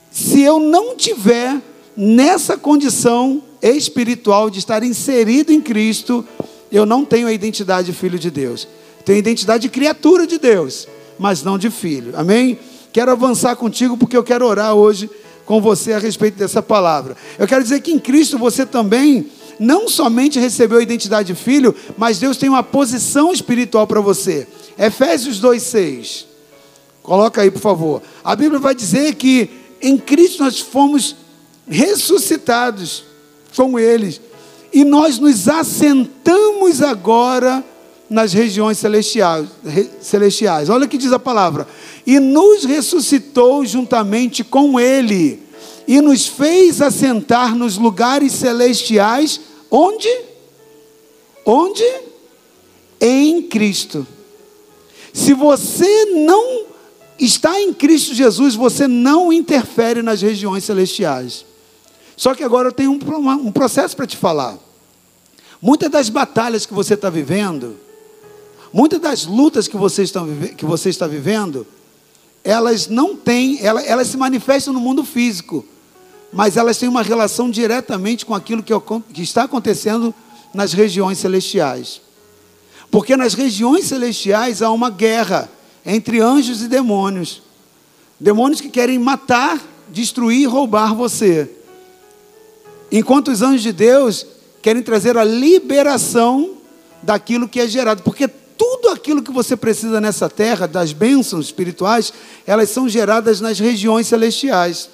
Se 0.09 0.41
eu 0.41 0.57
não 0.57 0.95
tiver 0.95 1.59
nessa 1.97 2.55
condição 2.55 3.43
espiritual 3.61 4.49
de 4.49 4.59
estar 4.59 4.83
inserido 4.83 5.51
em 5.51 5.59
Cristo, 5.59 6.23
eu 6.71 6.85
não 6.85 7.03
tenho 7.03 7.27
a 7.27 7.33
identidade 7.33 7.91
de 7.91 7.97
filho 7.97 8.17
de 8.17 8.31
Deus. 8.31 8.67
Tenho 9.03 9.17
a 9.17 9.19
identidade 9.19 9.63
de 9.63 9.69
criatura 9.69 10.25
de 10.25 10.37
Deus, 10.37 10.87
mas 11.17 11.43
não 11.43 11.57
de 11.57 11.69
filho. 11.69 12.13
Amém? 12.15 12.59
Quero 12.91 13.11
avançar 13.11 13.55
contigo 13.55 13.97
porque 13.97 14.15
eu 14.15 14.23
quero 14.23 14.45
orar 14.45 14.73
hoje 14.73 15.09
com 15.45 15.61
você 15.61 15.93
a 15.93 15.99
respeito 15.99 16.37
dessa 16.37 16.61
palavra. 16.61 17.15
Eu 17.37 17.47
quero 17.47 17.63
dizer 17.63 17.81
que 17.81 17.91
em 17.91 17.99
Cristo 17.99 18.37
você 18.37 18.65
também 18.65 19.29
não 19.59 19.87
somente 19.87 20.39
recebeu 20.39 20.79
a 20.79 20.83
identidade 20.83 21.33
de 21.33 21.35
filho, 21.35 21.73
mas 21.97 22.19
Deus 22.19 22.37
tem 22.37 22.49
uma 22.49 22.63
posição 22.63 23.31
espiritual 23.31 23.87
para 23.87 24.01
você. 24.01 24.47
Efésios 24.77 25.39
2:6. 25.39 26.25
Coloca 27.01 27.41
aí, 27.41 27.51
por 27.51 27.61
favor. 27.61 28.01
A 28.23 28.35
Bíblia 28.35 28.59
vai 28.59 28.73
dizer 28.73 29.15
que 29.15 29.49
em 29.81 29.97
Cristo 29.97 30.43
nós 30.43 30.59
fomos 30.59 31.15
ressuscitados 31.67 33.03
com 33.55 33.79
eles 33.79 34.19
e 34.73 34.83
nós 34.83 35.19
nos 35.19 35.47
assentamos 35.47 36.81
agora 36.81 37.63
nas 38.09 38.33
regiões 38.33 38.77
celestiais, 38.77 39.47
celestiais. 40.01 40.69
Olha 40.69 40.85
o 40.85 40.89
que 40.89 40.97
diz 40.97 41.11
a 41.11 41.19
palavra. 41.19 41.67
E 42.05 42.19
nos 42.19 42.63
ressuscitou 42.65 43.65
juntamente 43.65 44.43
com 44.43 44.79
Ele, 44.79 45.41
e 45.87 46.01
nos 46.01 46.27
fez 46.27 46.81
assentar 46.81 47.55
nos 47.55 47.77
lugares 47.77 48.31
celestiais, 48.33 49.39
onde? 49.69 50.09
Onde? 51.45 51.83
Em 52.99 53.41
Cristo. 53.43 54.05
Se 55.13 55.33
você 55.33 56.05
não 56.05 56.65
está 57.19 57.59
em 57.61 57.73
Cristo 57.73 58.13
Jesus, 58.13 58.55
você 58.55 58.87
não 58.87 59.31
interfere 59.31 60.01
nas 60.01 60.21
regiões 60.21 60.63
celestiais. 60.63 61.45
Só 62.17 62.33
que 62.33 62.43
agora 62.43 62.69
eu 62.69 62.73
tenho 62.73 62.91
um, 62.91 63.29
um 63.47 63.51
processo 63.51 63.95
para 63.95 64.07
te 64.07 64.17
falar. 64.17 64.57
Muitas 65.61 65.89
das 65.89 66.09
batalhas 66.09 66.65
que 66.65 66.73
você 66.73 66.93
está 66.93 67.09
vivendo, 67.09 67.77
Muitas 68.75 68.99
das 68.99 69.25
lutas 69.25 69.69
que 69.69 69.77
você 69.77 70.03
está, 70.03 70.21
que 70.57 70.65
você 70.65 70.89
está 70.89 71.07
vivendo, 71.07 71.65
elas 72.43 72.89
não 72.89 73.15
têm, 73.15 73.57
elas, 73.65 73.87
elas 73.87 74.07
se 74.09 74.17
manifestam 74.17 74.73
no 74.73 74.81
mundo 74.81 75.05
físico, 75.05 75.65
mas 76.33 76.57
elas 76.57 76.77
têm 76.77 76.89
uma 76.89 77.01
relação 77.01 77.49
diretamente 77.49 78.25
com 78.25 78.35
aquilo 78.35 78.61
que, 78.61 78.73
que 79.13 79.21
está 79.21 79.43
acontecendo 79.43 80.13
nas 80.53 80.73
regiões 80.73 81.19
celestiais. 81.19 82.01
Porque 82.91 83.15
nas 83.15 83.33
regiões 83.33 83.85
celestiais 83.85 84.61
há 84.61 84.69
uma 84.71 84.89
guerra 84.89 85.49
entre 85.85 86.19
anjos 86.19 86.61
e 86.61 86.67
demônios. 86.67 87.43
Demônios 88.19 88.59
que 88.59 88.67
querem 88.67 88.99
matar, 88.99 89.57
destruir 89.87 90.49
roubar 90.49 90.93
você. 90.93 91.49
Enquanto 92.91 93.31
os 93.31 93.41
anjos 93.41 93.63
de 93.63 93.71
Deus 93.71 94.27
querem 94.61 94.83
trazer 94.83 95.17
a 95.17 95.23
liberação 95.23 96.57
daquilo 97.01 97.47
que 97.47 97.61
é 97.61 97.67
gerado. 97.69 98.03
Porque 98.03 98.29
tudo 98.57 98.89
aquilo 98.89 99.21
que 99.21 99.31
você 99.31 99.55
precisa 99.55 99.99
nessa 99.99 100.29
terra, 100.29 100.67
das 100.67 100.93
bênçãos 100.93 101.45
espirituais, 101.45 102.13
elas 102.45 102.69
são 102.69 102.87
geradas 102.87 103.41
nas 103.41 103.59
regiões 103.59 104.07
celestiais. 104.07 104.89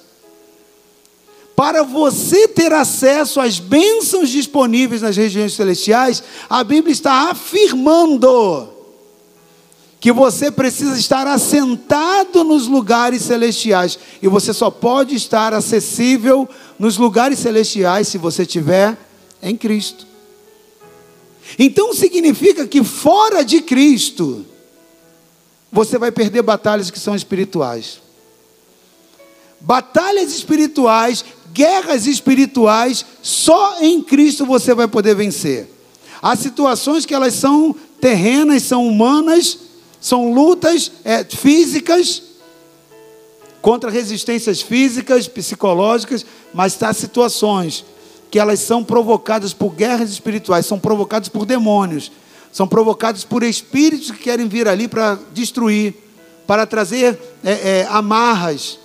Para 1.54 1.82
você 1.82 2.48
ter 2.48 2.72
acesso 2.72 3.40
às 3.40 3.58
bênçãos 3.58 4.30
disponíveis 4.30 5.02
nas 5.02 5.16
regiões 5.16 5.54
celestiais, 5.54 6.22
a 6.48 6.64
Bíblia 6.64 6.92
está 6.92 7.30
afirmando 7.30 8.70
que 10.00 10.10
você 10.10 10.50
precisa 10.50 10.98
estar 10.98 11.28
assentado 11.28 12.42
nos 12.42 12.66
lugares 12.66 13.22
celestiais. 13.22 13.96
E 14.20 14.26
você 14.26 14.52
só 14.52 14.68
pode 14.68 15.14
estar 15.14 15.54
acessível 15.54 16.48
nos 16.76 16.96
lugares 16.96 17.38
celestiais 17.38 18.08
se 18.08 18.18
você 18.18 18.42
estiver 18.42 18.98
em 19.40 19.56
Cristo. 19.56 20.11
Então 21.58 21.92
significa 21.94 22.66
que 22.66 22.82
fora 22.82 23.44
de 23.44 23.60
Cristo, 23.60 24.44
você 25.70 25.98
vai 25.98 26.10
perder 26.10 26.42
batalhas 26.42 26.90
que 26.90 26.98
são 26.98 27.14
espirituais. 27.14 28.00
Batalhas 29.60 30.34
espirituais, 30.34 31.24
guerras 31.52 32.06
espirituais, 32.06 33.04
só 33.22 33.80
em 33.80 34.02
Cristo 34.02 34.44
você 34.44 34.74
vai 34.74 34.88
poder 34.88 35.14
vencer. 35.14 35.68
Há 36.20 36.36
situações 36.36 37.06
que 37.06 37.14
elas 37.14 37.34
são 37.34 37.74
terrenas, 38.00 38.62
são 38.62 38.86
humanas, 38.86 39.58
são 40.00 40.32
lutas 40.32 40.90
é, 41.04 41.24
físicas, 41.24 42.22
contra 43.60 43.90
resistências 43.90 44.60
físicas, 44.60 45.28
psicológicas, 45.28 46.26
mas 46.52 46.80
há 46.82 46.92
situações 46.92 47.84
que 48.32 48.38
elas 48.38 48.60
são 48.60 48.82
provocadas 48.82 49.52
por 49.52 49.74
guerras 49.74 50.10
espirituais, 50.10 50.64
são 50.64 50.78
provocadas 50.78 51.28
por 51.28 51.44
demônios, 51.44 52.10
são 52.50 52.66
provocadas 52.66 53.24
por 53.24 53.42
espíritos 53.42 54.10
que 54.10 54.20
querem 54.20 54.48
vir 54.48 54.66
ali 54.66 54.88
para 54.88 55.18
destruir, 55.34 55.94
para 56.46 56.64
trazer 56.64 57.18
é, 57.44 57.52
é, 57.52 57.86
amarras. 57.90 58.78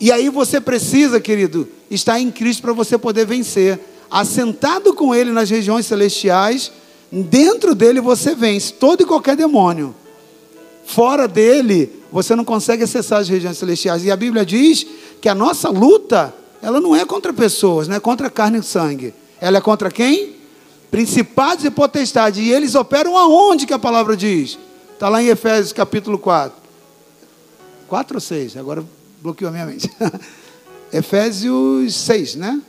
E 0.00 0.10
aí 0.10 0.30
você 0.30 0.62
precisa, 0.62 1.20
querido, 1.20 1.68
estar 1.90 2.18
em 2.18 2.30
Cristo 2.30 2.62
para 2.62 2.72
você 2.72 2.96
poder 2.96 3.26
vencer. 3.26 3.78
Assentado 4.10 4.94
com 4.94 5.14
Ele 5.14 5.30
nas 5.30 5.50
regiões 5.50 5.84
celestiais, 5.84 6.72
dentro 7.12 7.74
dele 7.74 8.00
você 8.00 8.34
vence 8.34 8.72
todo 8.72 9.02
e 9.02 9.06
qualquer 9.06 9.36
demônio. 9.36 9.94
Fora 10.86 11.28
dele, 11.28 11.92
você 12.10 12.34
não 12.34 12.46
consegue 12.46 12.82
acessar 12.82 13.20
as 13.20 13.28
regiões 13.28 13.58
celestiais. 13.58 14.06
E 14.06 14.10
a 14.10 14.16
Bíblia 14.16 14.46
diz 14.46 14.86
que 15.20 15.28
a 15.28 15.34
nossa 15.34 15.68
luta 15.68 16.34
ela 16.60 16.80
não 16.80 16.94
é 16.94 17.04
contra 17.04 17.32
pessoas, 17.32 17.88
não 17.88 17.96
é 17.96 18.00
contra 18.00 18.28
carne 18.28 18.58
e 18.58 18.62
sangue. 18.62 19.14
Ela 19.40 19.58
é 19.58 19.60
contra 19.60 19.90
quem? 19.90 20.36
Principados 20.90 21.64
e 21.64 21.70
potestades. 21.70 22.40
E 22.40 22.50
eles 22.50 22.74
operam 22.74 23.16
aonde 23.16 23.66
que 23.66 23.72
a 23.72 23.78
palavra 23.78 24.16
diz? 24.16 24.58
Está 24.94 25.08
lá 25.08 25.22
em 25.22 25.28
Efésios 25.28 25.72
capítulo 25.72 26.18
4. 26.18 26.58
4 27.86 28.16
ou 28.16 28.20
6? 28.20 28.56
Agora 28.56 28.84
bloqueou 29.22 29.48
a 29.48 29.52
minha 29.52 29.66
mente. 29.66 29.90
Efésios 30.92 31.94
6, 31.94 32.34
né? 32.36 32.60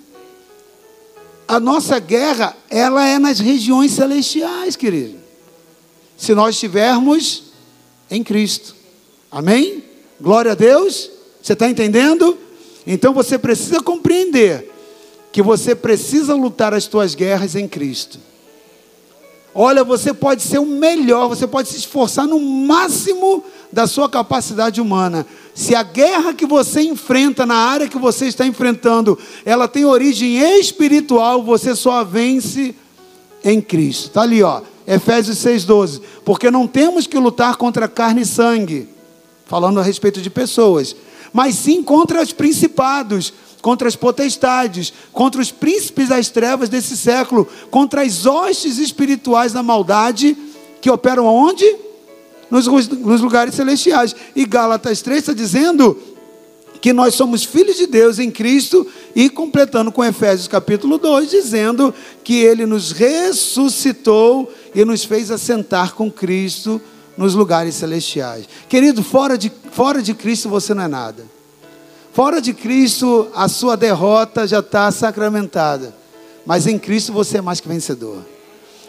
A 1.48 1.60
nossa 1.60 1.98
guerra, 2.00 2.56
ela 2.70 3.08
é 3.08 3.18
nas 3.18 3.40
regiões 3.40 3.92
celestiais, 3.94 4.76
querido. 4.76 5.18
Se 6.16 6.36
nós 6.36 6.56
estivermos 6.56 7.46
em 8.12 8.24
Cristo. 8.24 8.76
Amém? 9.32 9.84
Glória 10.22 10.52
a 10.52 10.56
Deus. 10.56 11.10
Você 11.42 11.54
está 11.54 11.68
entendendo? 11.68 12.38
Então 12.92 13.14
você 13.14 13.38
precisa 13.38 13.82
compreender 13.82 14.68
que 15.32 15.44
você 15.44 15.76
precisa 15.76 16.34
lutar 16.34 16.74
as 16.74 16.86
suas 16.86 17.14
guerras 17.14 17.54
em 17.54 17.68
Cristo. 17.68 18.18
Olha, 19.54 19.84
você 19.84 20.12
pode 20.12 20.42
ser 20.42 20.58
o 20.58 20.66
melhor, 20.66 21.30
você 21.30 21.46
pode 21.46 21.70
se 21.70 21.78
esforçar 21.78 22.26
no 22.26 22.40
máximo 22.40 23.44
da 23.72 23.86
sua 23.86 24.10
capacidade 24.10 24.82
humana. 24.82 25.24
Se 25.54 25.76
a 25.76 25.84
guerra 25.84 26.34
que 26.34 26.48
você 26.48 26.82
enfrenta 26.82 27.46
na 27.46 27.54
área 27.54 27.88
que 27.88 27.98
você 28.00 28.26
está 28.26 28.48
enfrentando, 28.48 29.20
ela 29.46 29.68
tem 29.68 29.86
origem 29.86 30.40
espiritual, 30.60 31.44
você 31.44 31.76
só 31.76 32.04
vence 32.04 32.74
em 33.44 33.62
Cristo. 33.62 34.08
Está 34.08 34.24
ali, 34.24 34.42
ó, 34.42 34.62
Efésios 34.88 35.38
6,12. 35.38 36.02
Porque 36.26 36.50
não 36.50 36.66
temos 36.66 37.06
que 37.06 37.20
lutar 37.20 37.56
contra 37.56 37.88
carne 37.88 38.22
e 38.22 38.26
sangue, 38.26 38.90
falando 39.46 39.80
a 39.80 39.84
respeito 39.84 40.20
de 40.24 40.30
pessoas 40.32 40.96
mas 41.34 41.56
sim 41.56 41.84
contra 41.84 42.22
os 42.22 42.32
principados, 42.32 43.34
contra 43.62 43.88
as 43.88 43.96
potestades, 43.96 44.94
contra 45.12 45.42
os 45.42 45.52
príncipes 45.52 46.10
das 46.10 46.30
trevas 46.30 46.70
desse 46.70 46.96
século, 46.96 47.48
contra 47.70 48.02
as 48.02 48.26
hostes 48.26 48.78
espirituais 48.78 49.54
da 49.54 49.62
maldade 49.62 50.36
que 50.82 50.90
operam 50.90 51.28
aonde? 51.28 51.66
Nos, 52.50 52.68
nos 52.68 53.22
lugares 53.22 53.54
celestiais. 53.54 54.16
E 54.36 54.46
Gálatas 54.46 55.02
3 55.02 55.20
está 55.20 55.34
dizendo 55.34 55.98
que 56.82 56.94
nós 56.94 57.14
somos 57.14 57.44
filhos 57.44 57.76
de 57.76 57.86
Deus 57.86 58.20
em 58.20 58.32
Cristo 58.32 58.88
e 59.16 59.30
completando 59.30 59.92
com 59.92 60.04
Efésios 60.04 60.48
capítulo 60.48 60.98
2, 60.98 61.30
dizendo 61.30 61.94
que 62.24 62.36
ele 62.36 62.66
nos 62.66 62.92
ressuscitou 62.92 64.52
e 64.74 64.86
nos 64.86 65.04
fez 65.04 65.30
assentar 65.30 65.94
com 65.94 66.10
Cristo 66.10 66.82
nos 67.20 67.36
lugares 67.36 67.76
celestiais. 67.76 68.48
Querido, 68.70 69.04
fora 69.04 69.38
de, 69.38 69.52
fora 69.74 70.02
de 70.02 70.14
Cristo 70.14 70.48
você 70.48 70.74
não 70.74 70.84
é 70.84 70.88
nada. 70.88 71.26
Fora 72.14 72.42
de 72.42 72.54
Cristo, 72.54 73.28
a 73.36 73.50
sua 73.50 73.76
derrota 73.76 74.48
já 74.48 74.60
está 74.60 74.90
sacramentada. 74.90 75.94
Mas 76.46 76.66
em 76.66 76.80
Cristo 76.80 77.12
você 77.12 77.40
é 77.40 77.42
mais 77.42 77.60
que 77.60 77.68
vencedor. 77.68 78.26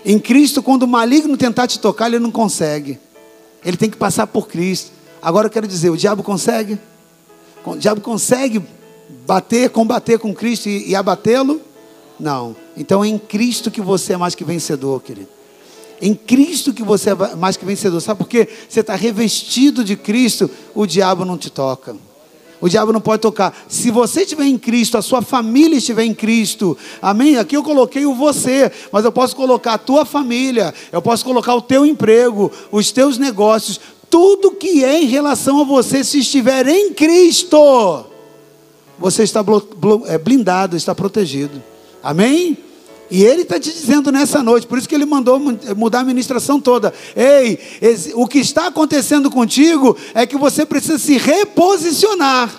Em 0.05 0.17
Cristo, 0.17 0.63
quando 0.63 0.85
o 0.85 0.87
maligno 0.87 1.37
tentar 1.37 1.67
te 1.67 1.81
tocar, 1.81 2.07
ele 2.07 2.21
não 2.21 2.31
consegue. 2.31 3.01
Ele 3.65 3.77
tem 3.77 3.91
que 3.91 3.97
passar 3.97 4.29
por 4.29 4.47
Cristo. 4.47 4.93
Agora 5.21 5.49
eu 5.49 5.51
quero 5.51 5.67
dizer: 5.67 5.91
o 5.91 5.97
diabo 5.97 6.23
consegue? 6.23 6.79
O 7.65 7.75
diabo 7.75 8.01
consegue 8.01 8.63
bater, 9.27 9.71
combater 9.71 10.21
com 10.21 10.33
Cristo 10.33 10.69
e, 10.69 10.91
e 10.91 10.95
abatê-lo? 10.95 11.61
Não. 12.19 12.55
Então 12.77 13.03
é 13.03 13.09
em 13.09 13.19
Cristo 13.19 13.73
que 13.73 13.81
você 13.81 14.13
é 14.13 14.17
mais 14.17 14.37
que 14.37 14.45
vencedor, 14.45 15.03
querido. 15.03 15.40
Em 16.01 16.15
Cristo 16.15 16.73
que 16.73 16.83
você 16.83 17.11
é 17.11 17.15
mais 17.37 17.57
que 17.57 17.65
vencedor. 17.65 18.01
Sabe 18.01 18.19
por 18.19 18.29
quê? 18.29 18.49
Você 18.69 18.81
está 18.81 18.95
revestido 18.95 19.85
de 19.85 19.97
Cristo, 19.97 20.51
o 20.75 20.87
diabo 20.87 21.25
não 21.25 21.37
te 21.37 21.51
toca. 21.51 21.95
O 22.61 22.69
diabo 22.69 22.93
não 22.93 23.01
pode 23.01 23.23
tocar. 23.23 23.57
Se 23.69 23.91
você 23.91 24.23
estiver 24.23 24.45
em 24.45 24.59
Cristo, 24.59 24.99
a 24.99 25.03
sua 25.03 25.23
família 25.23 25.79
estiver 25.79 26.05
em 26.05 26.13
Cristo, 26.13 26.77
amém? 27.01 27.39
Aqui 27.39 27.57
eu 27.57 27.63
coloquei 27.63 28.05
o 28.05 28.15
você, 28.15 28.71
mas 28.93 29.05
eu 29.05 29.11
posso 29.11 29.35
colocar 29.35 29.75
a 29.75 29.79
tua 29.79 30.05
família, 30.05 30.75
eu 30.93 31.01
posso 31.01 31.25
colocar 31.25 31.55
o 31.55 31.63
teu 31.63 31.87
emprego, 31.87 32.53
os 32.71 32.93
teus 32.93 33.17
negócios, 33.17 33.81
tudo 34.11 34.51
que 34.51 34.85
é 34.85 35.03
em 35.03 35.07
relação 35.07 35.61
a 35.61 35.65
você, 35.65 36.05
se 36.05 36.19
estiver 36.19 36.67
em 36.69 36.93
Cristo, 36.93 38.05
você 38.99 39.23
está 39.23 39.43
é, 40.07 40.19
blindado, 40.19 40.77
está 40.77 40.95
protegido. 40.95 41.63
Amém? 42.03 42.59
E 43.11 43.25
ele 43.25 43.43
está 43.43 43.59
te 43.59 43.73
dizendo 43.73 44.13
nessa 44.13 44.41
noite, 44.43 44.67
por 44.67 44.79
isso 44.79 44.89
que 44.89 44.95
ele 44.95 45.05
mandou 45.05 45.41
mudar 45.77 46.01
a 46.01 46.05
ministração 46.05 46.61
toda. 46.61 46.95
Ei, 47.17 47.59
o 48.15 48.27
que 48.27 48.39
está 48.39 48.69
acontecendo 48.69 49.31
contigo 49.31 49.97
é 50.15 50.25
que 50.25 50.37
você 50.37 50.65
precisa 50.65 50.99
se 50.99 51.17
reposicionar, 51.17 52.55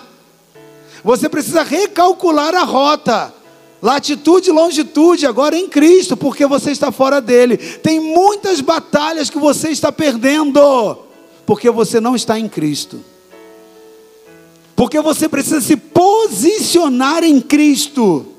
você 1.02 1.28
precisa 1.28 1.62
recalcular 1.62 2.54
a 2.54 2.64
rota, 2.64 3.32
latitude 3.80 4.50
e 4.50 4.52
longitude, 4.52 5.26
agora 5.26 5.56
em 5.56 5.68
Cristo, 5.68 6.16
porque 6.16 6.46
você 6.46 6.70
está 6.70 6.92
fora 6.92 7.20
dele. 7.20 7.56
Tem 7.56 7.98
muitas 7.98 8.60
batalhas 8.60 9.30
que 9.30 9.38
você 9.38 9.70
está 9.70 9.90
perdendo, 9.90 10.98
porque 11.46 11.70
você 11.70 11.98
não 11.98 12.14
está 12.14 12.38
em 12.38 12.48
Cristo. 12.48 13.00
Porque 14.76 15.00
você 15.00 15.28
precisa 15.28 15.60
se 15.60 15.76
posicionar 15.76 17.24
em 17.24 17.40
Cristo. 17.40 18.31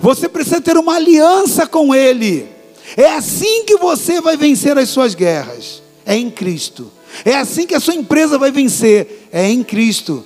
Você 0.00 0.28
precisa 0.28 0.60
ter 0.60 0.76
uma 0.76 0.96
aliança 0.96 1.66
com 1.66 1.94
Ele. 1.94 2.48
É 2.96 3.12
assim 3.14 3.64
que 3.64 3.76
você 3.76 4.20
vai 4.20 4.36
vencer 4.36 4.78
as 4.78 4.88
suas 4.88 5.14
guerras. 5.14 5.82
É 6.06 6.16
em 6.16 6.30
Cristo. 6.30 6.90
É 7.24 7.36
assim 7.36 7.66
que 7.66 7.74
a 7.74 7.80
sua 7.80 7.94
empresa 7.94 8.38
vai 8.38 8.50
vencer. 8.50 9.28
É 9.32 9.48
em 9.48 9.62
Cristo. 9.62 10.24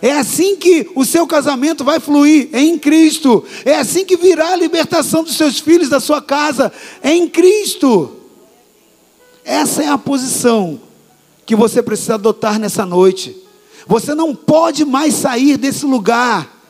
É 0.00 0.12
assim 0.12 0.56
que 0.56 0.90
o 0.94 1.04
seu 1.04 1.26
casamento 1.26 1.84
vai 1.84 2.00
fluir. 2.00 2.48
É 2.52 2.60
em 2.60 2.78
Cristo. 2.78 3.44
É 3.64 3.76
assim 3.76 4.04
que 4.04 4.16
virá 4.16 4.52
a 4.52 4.56
libertação 4.56 5.22
dos 5.22 5.36
seus 5.36 5.58
filhos, 5.58 5.88
da 5.88 6.00
sua 6.00 6.20
casa. 6.20 6.72
É 7.02 7.12
em 7.12 7.28
Cristo. 7.28 8.16
Essa 9.44 9.82
é 9.82 9.88
a 9.88 9.98
posição 9.98 10.80
que 11.46 11.56
você 11.56 11.82
precisa 11.82 12.14
adotar 12.14 12.58
nessa 12.58 12.84
noite. 12.84 13.36
Você 13.86 14.14
não 14.14 14.34
pode 14.34 14.84
mais 14.84 15.14
sair 15.14 15.56
desse 15.56 15.84
lugar 15.86 16.60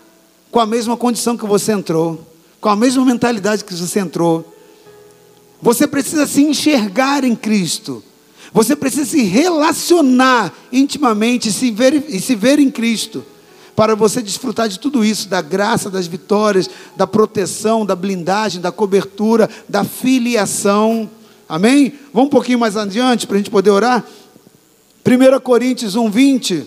com 0.51 0.61
a 0.61 0.67
mesma 0.67 0.97
condição 0.97 1.37
que 1.37 1.47
você 1.47 1.73
entrou 1.73 2.32
com 2.63 2.69
a 2.69 2.77
mesma 2.77 3.05
mentalidade 3.05 3.65
que 3.65 3.75
você 3.75 3.99
entrou. 3.99 4.55
Você 5.61 5.85
precisa 5.85 6.29
se 6.29 6.43
enxergar 6.43 7.25
em 7.25 7.35
Cristo. 7.35 8.05
Você 8.53 8.77
precisa 8.77 9.05
se 9.05 9.23
relacionar 9.25 10.55
intimamente 10.71 11.49
e 11.49 11.53
se 11.53 11.73
ver, 11.73 12.05
e 12.09 12.21
se 12.21 12.37
ver 12.37 12.61
em 12.61 12.71
Cristo. 12.71 13.25
Para 13.75 13.97
você 13.97 14.23
desfrutar 14.23 14.69
de 14.69 14.79
tudo 14.79 15.05
isso, 15.05 15.29
da 15.29 15.43
graça, 15.43 15.91
das 15.91 16.07
vitórias, 16.07 16.71
da 16.95 17.05
proteção, 17.05 17.85
da 17.85 17.97
blindagem, 17.97 18.61
da 18.61 18.71
cobertura, 18.71 19.51
da 19.69 19.83
filiação. 19.83 21.11
Amém? 21.49 21.93
Vamos 22.13 22.29
um 22.29 22.31
pouquinho 22.31 22.61
mais 22.61 22.77
adiante 22.77 23.27
para 23.27 23.35
a 23.35 23.39
gente 23.39 23.51
poder 23.51 23.71
orar? 23.71 24.05
1 25.05 25.41
Coríntios 25.41 25.97
1, 25.97 26.09
20. 26.09 26.65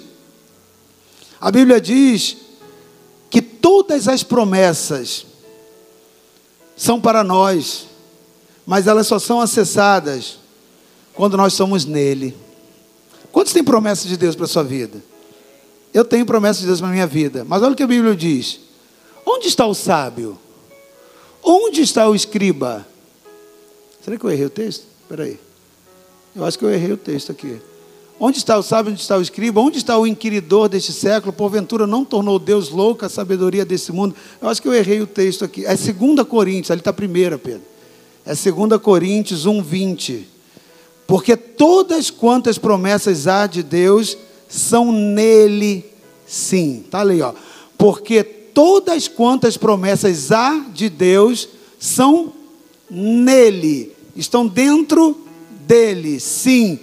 A 1.39 1.49
Bíblia 1.49 1.79
diz 1.79 2.35
que 3.29 3.41
todas 3.41 4.09
as 4.09 4.23
promessas 4.23 5.25
são 6.75 6.99
para 6.99 7.23
nós, 7.23 7.87
mas 8.65 8.87
elas 8.87 9.07
só 9.07 9.19
são 9.19 9.39
acessadas 9.39 10.39
quando 11.13 11.37
nós 11.37 11.53
somos 11.53 11.85
nele. 11.85 12.35
Quantos 13.31 13.53
têm 13.53 13.63
promessa 13.63 14.07
de 14.07 14.17
Deus 14.17 14.35
para 14.35 14.45
a 14.45 14.49
sua 14.49 14.63
vida? 14.63 15.03
Eu 15.93 16.03
tenho 16.03 16.25
promessa 16.25 16.59
de 16.59 16.65
Deus 16.65 16.79
para 16.79 16.89
a 16.89 16.93
minha 16.93 17.07
vida, 17.07 17.45
mas 17.45 17.61
olha 17.61 17.73
o 17.73 17.75
que 17.75 17.83
a 17.83 17.87
Bíblia 17.87 18.15
diz: 18.15 18.59
onde 19.25 19.47
está 19.47 19.65
o 19.65 19.73
sábio? 19.73 20.37
Onde 21.41 21.81
está 21.81 22.09
o 22.09 22.15
escriba? 22.15 22.85
Será 24.03 24.17
que 24.17 24.23
eu 24.23 24.31
errei 24.31 24.45
o 24.45 24.49
texto? 24.49 24.83
Espera 25.01 25.23
aí. 25.23 25.39
Eu 26.35 26.43
acho 26.43 26.59
que 26.59 26.65
eu 26.65 26.71
errei 26.71 26.91
o 26.91 26.97
texto 26.97 27.31
aqui. 27.31 27.61
Onde 28.17 28.37
está 28.37 28.57
o 28.57 28.63
sábio, 28.63 28.93
onde 28.93 29.01
está 29.01 29.17
o 29.17 29.21
escriba? 29.21 29.59
Onde 29.59 29.77
está 29.77 29.97
o 29.97 30.07
inquiridor 30.07 30.69
deste 30.69 30.93
século? 30.93 31.33
Porventura 31.33 31.85
não 31.85 32.05
tornou 32.05 32.39
Deus 32.39 32.69
louca 32.69 33.07
a 33.07 33.09
sabedoria 33.09 33.65
desse 33.65 33.91
mundo? 33.91 34.15
Eu 34.41 34.47
acho 34.47 34.61
que 34.61 34.67
eu 34.67 34.73
errei 34.73 35.01
o 35.01 35.07
texto 35.07 35.43
aqui. 35.43 35.65
É 35.65 35.75
2 35.75 36.25
Coríntios, 36.27 36.71
ali 36.71 36.79
está 36.79 36.91
a 36.91 36.93
primeira, 36.93 37.37
Pedro. 37.37 37.63
É 38.25 38.33
2 38.33 38.81
Coríntios 38.81 39.45
1, 39.45 39.61
20. 39.61 40.27
Porque 41.05 41.35
todas 41.35 42.09
quantas 42.09 42.57
promessas 42.57 43.27
há 43.27 43.47
de 43.47 43.61
Deus 43.61 44.17
são 44.47 44.93
nele 44.93 45.85
sim. 46.25 46.83
Está 46.85 47.01
ali, 47.01 47.21
ó. 47.21 47.33
Porque 47.77 48.23
todas 48.23 49.09
quantas 49.09 49.57
promessas 49.57 50.31
há 50.31 50.57
de 50.73 50.87
Deus 50.87 51.49
são 51.77 52.31
nele. 52.89 53.91
Estão 54.15 54.47
dentro 54.47 55.17
dele, 55.67 56.17
sim 56.21 56.79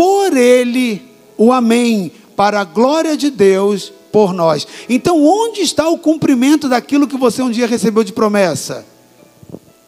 por 0.00 0.34
ele 0.34 1.02
o 1.36 1.52
Amém, 1.52 2.10
para 2.34 2.62
a 2.62 2.64
glória 2.64 3.14
de 3.18 3.28
Deus 3.28 3.92
por 4.10 4.32
nós. 4.32 4.66
Então, 4.88 5.22
onde 5.22 5.60
está 5.60 5.90
o 5.90 5.98
cumprimento 5.98 6.70
daquilo 6.70 7.06
que 7.06 7.18
você 7.18 7.42
um 7.42 7.50
dia 7.50 7.66
recebeu 7.66 8.02
de 8.02 8.10
promessa? 8.10 8.86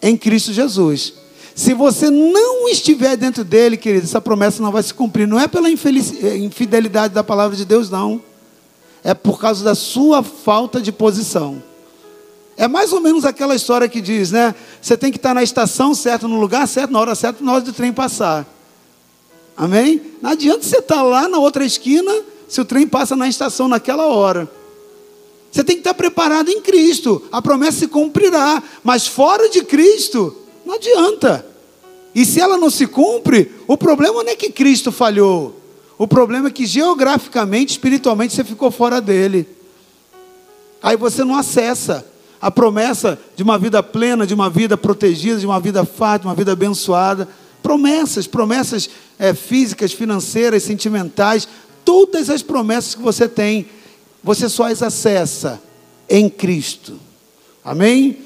Em 0.02 0.14
Cristo 0.14 0.52
Jesus. 0.52 1.14
Se 1.54 1.72
você 1.72 2.10
não 2.10 2.68
estiver 2.68 3.16
dentro 3.16 3.42
dele, 3.42 3.78
querido, 3.78 4.04
essa 4.04 4.20
promessa 4.20 4.62
não 4.62 4.70
vai 4.70 4.82
se 4.82 4.92
cumprir. 4.92 5.26
Não 5.26 5.40
é 5.40 5.48
pela 5.48 5.70
eh, 5.70 6.36
infidelidade 6.36 7.14
da 7.14 7.24
palavra 7.24 7.56
de 7.56 7.64
Deus, 7.64 7.88
não. 7.88 8.20
É 9.02 9.14
por 9.14 9.40
causa 9.40 9.64
da 9.64 9.74
sua 9.74 10.22
falta 10.22 10.78
de 10.78 10.92
posição. 10.92 11.62
É 12.54 12.68
mais 12.68 12.92
ou 12.92 13.00
menos 13.00 13.24
aquela 13.24 13.54
história 13.54 13.88
que 13.88 14.02
diz, 14.02 14.30
né? 14.30 14.54
Você 14.78 14.94
tem 14.94 15.10
que 15.10 15.16
estar 15.16 15.32
na 15.32 15.42
estação 15.42 15.94
certa, 15.94 16.28
no 16.28 16.38
lugar 16.38 16.68
certo, 16.68 16.90
na 16.90 17.00
hora 17.00 17.14
certa, 17.14 17.42
na 17.42 17.54
hora 17.54 17.62
do 17.62 17.72
trem 17.72 17.94
passar. 17.94 18.46
Amém? 19.56 20.00
Não 20.20 20.30
adianta 20.30 20.62
você 20.62 20.78
estar 20.78 21.02
lá 21.02 21.28
na 21.28 21.38
outra 21.38 21.64
esquina 21.64 22.12
se 22.48 22.60
o 22.60 22.64
trem 22.64 22.86
passa 22.86 23.16
na 23.16 23.28
estação 23.28 23.68
naquela 23.68 24.06
hora. 24.06 24.50
Você 25.50 25.62
tem 25.62 25.76
que 25.76 25.80
estar 25.80 25.94
preparado 25.94 26.50
em 26.50 26.60
Cristo. 26.62 27.22
A 27.30 27.42
promessa 27.42 27.80
se 27.80 27.86
cumprirá. 27.86 28.62
Mas 28.82 29.06
fora 29.06 29.50
de 29.50 29.62
Cristo, 29.62 30.34
não 30.64 30.74
adianta. 30.74 31.44
E 32.14 32.24
se 32.24 32.40
ela 32.40 32.56
não 32.56 32.70
se 32.70 32.86
cumpre, 32.86 33.52
o 33.66 33.76
problema 33.76 34.22
não 34.22 34.30
é 34.30 34.36
que 34.36 34.50
Cristo 34.50 34.90
falhou. 34.90 35.54
O 35.98 36.08
problema 36.08 36.48
é 36.48 36.50
que 36.50 36.66
geograficamente, 36.66 37.72
espiritualmente, 37.72 38.34
você 38.34 38.42
ficou 38.42 38.70
fora 38.70 39.00
dele. 39.00 39.46
Aí 40.82 40.96
você 40.96 41.22
não 41.22 41.36
acessa 41.36 42.04
a 42.40 42.50
promessa 42.50 43.18
de 43.36 43.42
uma 43.42 43.56
vida 43.58 43.82
plena, 43.82 44.26
de 44.26 44.34
uma 44.34 44.50
vida 44.50 44.76
protegida, 44.76 45.38
de 45.38 45.46
uma 45.46 45.60
vida 45.60 45.84
farta, 45.84 46.22
de 46.22 46.26
uma 46.26 46.34
vida 46.34 46.52
abençoada. 46.52 47.28
Promessas, 47.62 48.26
promessas 48.26 48.90
é, 49.18 49.32
físicas, 49.32 49.92
financeiras, 49.92 50.62
sentimentais, 50.62 51.46
todas 51.84 52.28
as 52.28 52.42
promessas 52.42 52.94
que 52.94 53.02
você 53.02 53.28
tem, 53.28 53.66
você 54.22 54.48
só 54.48 54.64
as 54.64 54.82
acessa 54.82 55.62
em 56.08 56.28
Cristo. 56.28 56.98
Amém? 57.64 58.18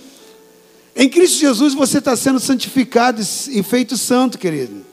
Em 0.94 1.08
Cristo 1.08 1.38
Jesus 1.38 1.74
você 1.74 1.98
está 1.98 2.16
sendo 2.16 2.40
santificado 2.40 3.20
e 3.20 3.62
feito 3.62 3.96
santo, 3.96 4.38
querido. 4.38 4.84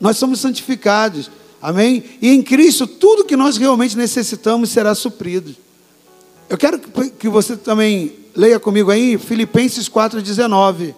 Nós 0.00 0.16
somos 0.16 0.40
santificados. 0.40 1.30
Amém? 1.60 2.02
E 2.20 2.30
em 2.30 2.42
Cristo 2.42 2.86
tudo 2.86 3.24
que 3.24 3.36
nós 3.36 3.56
realmente 3.56 3.96
necessitamos 3.96 4.70
será 4.70 4.94
suprido. 4.94 5.54
Eu 6.48 6.58
quero 6.58 6.78
que 6.78 7.28
você 7.28 7.56
também 7.56 8.12
leia 8.34 8.58
comigo 8.58 8.90
aí 8.90 9.16
Filipenses 9.18 9.88
4,19. 9.88 10.94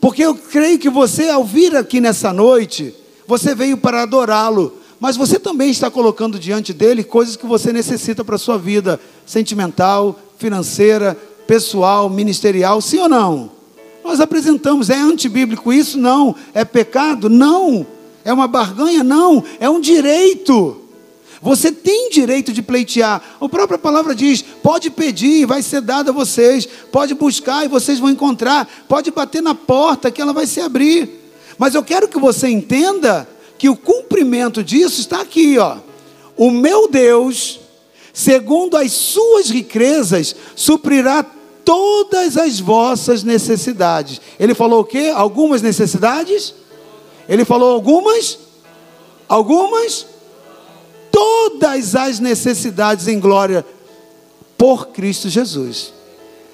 Porque 0.00 0.22
eu 0.22 0.34
creio 0.34 0.78
que 0.78 0.90
você, 0.90 1.28
ao 1.28 1.44
vir 1.44 1.74
aqui 1.76 2.00
nessa 2.00 2.32
noite, 2.32 2.94
você 3.26 3.54
veio 3.54 3.76
para 3.76 4.02
adorá-lo, 4.02 4.74
mas 5.00 5.16
você 5.16 5.38
também 5.38 5.70
está 5.70 5.90
colocando 5.90 6.38
diante 6.38 6.72
dele 6.72 7.02
coisas 7.04 7.36
que 7.36 7.46
você 7.46 7.72
necessita 7.72 8.24
para 8.24 8.36
a 8.36 8.38
sua 8.38 8.58
vida 8.58 9.00
sentimental, 9.24 10.18
financeira, 10.38 11.16
pessoal, 11.46 12.08
ministerial, 12.10 12.80
sim 12.80 12.98
ou 12.98 13.08
não? 13.08 13.50
Nós 14.04 14.20
apresentamos, 14.20 14.88
é 14.88 14.96
antibíblico 14.96 15.72
isso? 15.72 15.98
Não. 15.98 16.34
É 16.54 16.64
pecado? 16.64 17.28
Não. 17.28 17.84
É 18.24 18.32
uma 18.32 18.46
barganha? 18.46 19.02
Não. 19.02 19.42
É 19.58 19.68
um 19.68 19.80
direito. 19.80 20.85
Você 21.46 21.70
tem 21.70 22.10
direito 22.10 22.52
de 22.52 22.60
pleitear. 22.60 23.22
A 23.40 23.48
própria 23.48 23.78
palavra 23.78 24.16
diz: 24.16 24.42
pode 24.42 24.90
pedir, 24.90 25.46
vai 25.46 25.62
ser 25.62 25.80
dado 25.80 26.08
a 26.08 26.12
vocês. 26.12 26.66
Pode 26.90 27.14
buscar 27.14 27.64
e 27.64 27.68
vocês 27.68 28.00
vão 28.00 28.10
encontrar. 28.10 28.68
Pode 28.88 29.12
bater 29.12 29.40
na 29.40 29.54
porta 29.54 30.10
que 30.10 30.20
ela 30.20 30.32
vai 30.32 30.44
se 30.44 30.60
abrir. 30.60 31.08
Mas 31.56 31.76
eu 31.76 31.84
quero 31.84 32.08
que 32.08 32.18
você 32.18 32.48
entenda 32.48 33.28
que 33.56 33.68
o 33.68 33.76
cumprimento 33.76 34.60
disso 34.60 35.00
está 35.00 35.20
aqui, 35.20 35.56
ó. 35.56 35.76
O 36.36 36.50
meu 36.50 36.88
Deus 36.88 37.60
segundo 38.12 38.76
as 38.76 38.90
suas 38.90 39.48
riquezas, 39.48 40.34
suprirá 40.56 41.24
todas 41.64 42.36
as 42.36 42.58
vossas 42.58 43.22
necessidades. 43.22 44.20
Ele 44.36 44.52
falou 44.52 44.80
o 44.80 44.84
quê? 44.84 45.12
Algumas 45.14 45.62
necessidades? 45.62 46.54
Ele 47.28 47.44
falou 47.44 47.72
algumas? 47.72 48.36
Algumas? 49.28 50.15
Todas 51.16 51.96
as 51.96 52.20
necessidades 52.20 53.08
em 53.08 53.18
glória 53.18 53.64
por 54.58 54.88
Cristo 54.88 55.30
Jesus. 55.30 55.94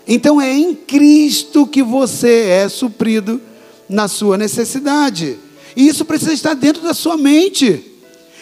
Então 0.07 0.41
é 0.41 0.53
em 0.53 0.73
Cristo 0.73 1.67
que 1.67 1.83
você 1.83 2.45
é 2.49 2.69
suprido 2.69 3.41
na 3.89 4.07
sua 4.07 4.39
necessidade. 4.39 5.37
E 5.75 5.89
isso 5.89 6.05
precisa 6.05 6.33
estar 6.33 6.55
dentro 6.55 6.81
da 6.81 6.95
sua 6.95 7.17
mente. 7.17 7.85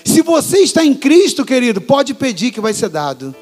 Se 0.04 0.20
você 0.20 0.58
está 0.58 0.84
em 0.84 0.92
Cristo, 0.92 1.42
querido, 1.42 1.80
pode 1.80 2.12
pedir 2.12 2.50
que 2.50 2.60
vai 2.60 2.74
ser 2.74 2.90
dado. 2.90 3.34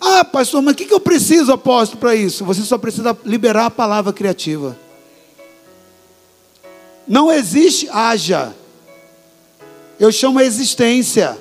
Ah, 0.00 0.24
pastor, 0.24 0.62
mas 0.62 0.72
o 0.72 0.76
que, 0.78 0.86
que 0.86 0.94
eu 0.94 1.00
preciso, 1.00 1.52
apóstolo, 1.52 2.00
para 2.00 2.14
isso? 2.14 2.42
Você 2.46 2.62
só 2.62 2.78
precisa 2.78 3.14
liberar 3.22 3.66
a 3.66 3.70
palavra 3.70 4.14
criativa. 4.14 4.78
Não 7.06 7.30
existe 7.30 7.86
haja. 7.90 8.54
Eu 9.98 10.12
chamo 10.12 10.38
a 10.38 10.44
existência. 10.44 11.38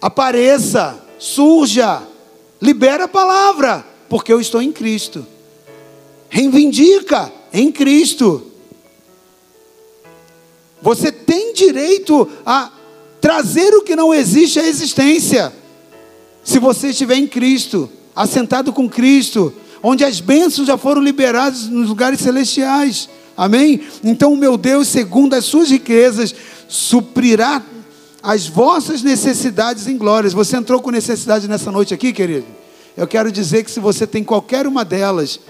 Apareça, 0.00 0.98
surja, 1.18 2.02
libera 2.60 3.04
a 3.04 3.08
palavra, 3.08 3.84
porque 4.08 4.32
eu 4.32 4.40
estou 4.40 4.62
em 4.62 4.72
Cristo. 4.72 5.26
Reivindica 6.28 7.32
em 7.52 7.70
Cristo. 7.70 8.50
Você 10.82 11.10
tem 11.10 11.54
direito 11.54 12.28
a 12.44 12.70
trazer 13.20 13.74
o 13.74 13.82
que 13.82 13.96
não 13.96 14.12
existe 14.12 14.58
à 14.58 14.66
existência. 14.66 15.52
Se 16.42 16.58
você 16.58 16.88
estiver 16.88 17.16
em 17.16 17.26
Cristo, 17.26 17.88
assentado 18.14 18.72
com 18.72 18.88
Cristo, 18.88 19.52
onde 19.82 20.04
as 20.04 20.20
bênçãos 20.20 20.66
já 20.66 20.76
foram 20.76 21.00
liberadas 21.00 21.68
nos 21.68 21.88
lugares 21.88 22.20
celestiais. 22.20 23.08
Amém? 23.36 23.80
Então 24.02 24.36
meu 24.36 24.56
Deus, 24.56 24.88
segundo 24.88 25.34
as 25.34 25.44
suas 25.44 25.70
riquezas, 25.70 26.34
suprirá 26.68 27.62
as 28.22 28.46
vossas 28.46 29.02
necessidades 29.02 29.86
em 29.86 29.98
glórias. 29.98 30.32
Você 30.32 30.56
entrou 30.56 30.80
com 30.80 30.90
necessidade 30.90 31.46
nessa 31.46 31.70
noite 31.70 31.92
aqui, 31.92 32.12
querido? 32.12 32.46
Eu 32.96 33.06
quero 33.06 33.30
dizer 33.30 33.64
que 33.64 33.70
se 33.70 33.80
você 33.80 34.06
tem 34.06 34.24
qualquer 34.24 34.66
uma 34.66 34.84
delas, 34.84 35.40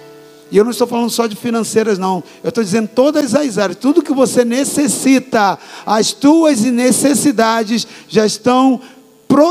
e 0.51 0.57
eu 0.57 0.65
não 0.65 0.71
estou 0.71 0.87
falando 0.87 1.11
só 1.11 1.27
de 1.27 1.37
financeiras, 1.37 1.99
não. 1.99 2.23
Eu 2.43 2.49
estou 2.49 2.65
dizendo 2.65 2.89
todas 2.89 3.35
as 3.35 3.59
áreas, 3.59 3.79
tudo 3.79 4.03
que 4.03 4.13
você 4.13 4.45
necessita, 4.45 5.59
as 5.85 6.13
tuas 6.13 6.61
necessidades 6.63 7.87
já 8.09 8.27
estão, 8.27 8.81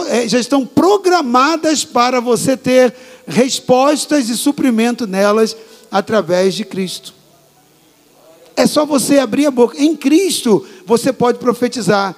eh, 0.09 0.27
já 0.27 0.39
estão 0.39 0.65
programadas 0.65 1.85
para 1.85 2.19
você 2.19 2.57
ter 2.57 2.93
respostas 3.27 4.29
e 4.29 4.37
suprimento 4.37 5.07
nelas 5.07 5.55
através 5.91 6.55
de 6.55 6.65
Cristo. 6.65 7.13
É 8.55 8.67
só 8.67 8.85
você 8.85 9.19
abrir 9.19 9.45
a 9.45 9.51
boca. 9.51 9.81
Em 9.81 9.95
Cristo 9.95 10.65
você 10.85 11.11
pode 11.11 11.39
profetizar 11.39 12.15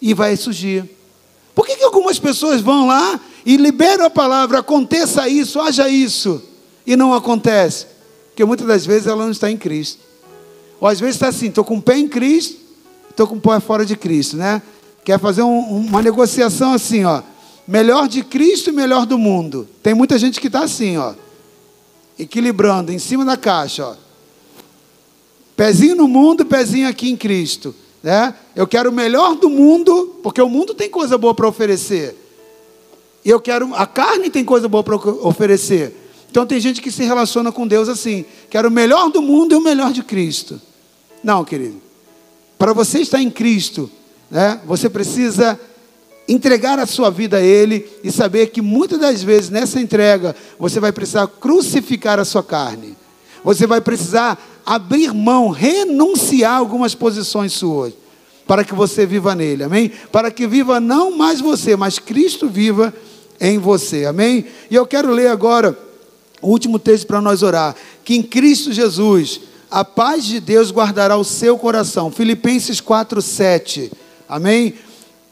e 0.00 0.12
vai 0.12 0.36
surgir. 0.36 0.84
Por 1.54 1.66
que, 1.66 1.76
que 1.76 1.84
algumas 1.84 2.18
pessoas 2.18 2.60
vão 2.60 2.86
lá 2.86 3.20
e 3.46 3.56
liberam 3.56 4.06
a 4.06 4.10
palavra, 4.10 4.58
aconteça 4.58 5.28
isso, 5.28 5.60
haja 5.60 5.88
isso, 5.88 6.42
e 6.86 6.96
não 6.96 7.14
acontece? 7.14 7.86
Porque 8.28 8.44
muitas 8.44 8.66
das 8.66 8.84
vezes 8.84 9.06
ela 9.06 9.24
não 9.24 9.30
está 9.30 9.50
em 9.50 9.56
Cristo. 9.56 10.00
Ou 10.80 10.88
às 10.88 10.98
vezes 10.98 11.14
está 11.16 11.28
assim, 11.28 11.48
estou 11.48 11.64
com 11.64 11.76
o 11.76 11.82
pé 11.82 11.96
em 11.96 12.08
Cristo, 12.08 12.56
estou 13.08 13.26
com 13.26 13.36
o 13.36 13.40
pé 13.40 13.60
fora 13.60 13.86
de 13.86 13.96
Cristo, 13.96 14.36
né? 14.36 14.60
Quer 15.04 15.20
fazer 15.20 15.42
um, 15.42 15.58
uma 15.58 16.02
negociação 16.02 16.72
assim, 16.72 17.04
ó. 17.04 17.22
Melhor 17.66 18.08
de 18.08 18.24
Cristo 18.24 18.70
e 18.70 18.72
melhor 18.72 19.06
do 19.06 19.16
mundo. 19.16 19.68
Tem 19.82 19.94
muita 19.94 20.18
gente 20.18 20.40
que 20.40 20.48
está 20.48 20.64
assim, 20.64 20.96
ó. 20.96 21.14
Equilibrando 22.18 22.92
em 22.92 22.98
cima 22.98 23.24
da 23.24 23.36
caixa, 23.36 23.86
ó. 23.86 24.03
Pezinho 25.56 25.96
no 25.96 26.08
mundo, 26.08 26.44
pezinho 26.44 26.88
aqui 26.88 27.10
em 27.10 27.16
Cristo. 27.16 27.74
Né? 28.02 28.34
Eu 28.54 28.66
quero 28.66 28.90
o 28.90 28.92
melhor 28.92 29.36
do 29.36 29.48
mundo, 29.48 30.18
porque 30.22 30.42
o 30.42 30.48
mundo 30.48 30.74
tem 30.74 30.90
coisa 30.90 31.16
boa 31.16 31.34
para 31.34 31.48
oferecer. 31.48 32.16
E 33.24 33.30
eu 33.30 33.40
quero. 33.40 33.74
A 33.74 33.86
carne 33.86 34.28
tem 34.28 34.44
coisa 34.44 34.68
boa 34.68 34.82
para 34.82 34.96
oferecer. 34.96 35.94
Então 36.30 36.44
tem 36.44 36.60
gente 36.60 36.82
que 36.82 36.90
se 36.90 37.04
relaciona 37.04 37.50
com 37.50 37.66
Deus 37.66 37.88
assim: 37.88 38.24
quero 38.50 38.68
o 38.68 38.72
melhor 38.72 39.10
do 39.10 39.22
mundo 39.22 39.52
e 39.52 39.56
o 39.56 39.60
melhor 39.60 39.92
de 39.92 40.02
Cristo. 40.02 40.60
Não, 41.22 41.44
querido. 41.44 41.80
Para 42.58 42.72
você 42.72 43.00
estar 43.00 43.20
em 43.20 43.30
Cristo, 43.30 43.90
né, 44.30 44.60
você 44.66 44.90
precisa 44.90 45.58
entregar 46.28 46.78
a 46.78 46.86
sua 46.86 47.10
vida 47.10 47.38
a 47.38 47.42
Ele 47.42 47.86
e 48.02 48.10
saber 48.10 48.48
que 48.48 48.60
muitas 48.60 48.98
das 48.98 49.22
vezes 49.22 49.50
nessa 49.50 49.80
entrega 49.80 50.34
você 50.58 50.80
vai 50.80 50.92
precisar 50.92 51.26
crucificar 51.26 52.18
a 52.18 52.24
sua 52.24 52.42
carne. 52.42 52.96
Você 53.44 53.66
vai 53.66 53.80
precisar 53.80 54.42
abrir 54.64 55.12
mão, 55.12 55.50
renunciar 55.50 56.56
algumas 56.56 56.94
posições 56.94 57.52
suas, 57.52 57.92
para 58.46 58.64
que 58.64 58.74
você 58.74 59.04
viva 59.04 59.34
nele, 59.34 59.62
amém? 59.62 59.92
Para 60.10 60.30
que 60.30 60.46
viva 60.46 60.80
não 60.80 61.16
mais 61.16 61.40
você, 61.40 61.76
mas 61.76 61.98
Cristo 61.98 62.48
viva 62.48 62.92
em 63.38 63.58
você, 63.58 64.06
amém? 64.06 64.46
E 64.70 64.74
eu 64.74 64.86
quero 64.86 65.10
ler 65.10 65.28
agora 65.28 65.78
o 66.40 66.48
último 66.48 66.78
texto 66.78 67.06
para 67.06 67.20
nós 67.20 67.42
orar. 67.42 67.74
Que 68.02 68.14
em 68.14 68.22
Cristo 68.22 68.72
Jesus, 68.72 69.40
a 69.70 69.84
paz 69.84 70.24
de 70.24 70.40
Deus 70.40 70.70
guardará 70.70 71.16
o 71.16 71.24
seu 71.24 71.58
coração. 71.58 72.10
Filipenses 72.10 72.80
4, 72.80 73.20
7. 73.20 73.92
Amém? 74.28 74.74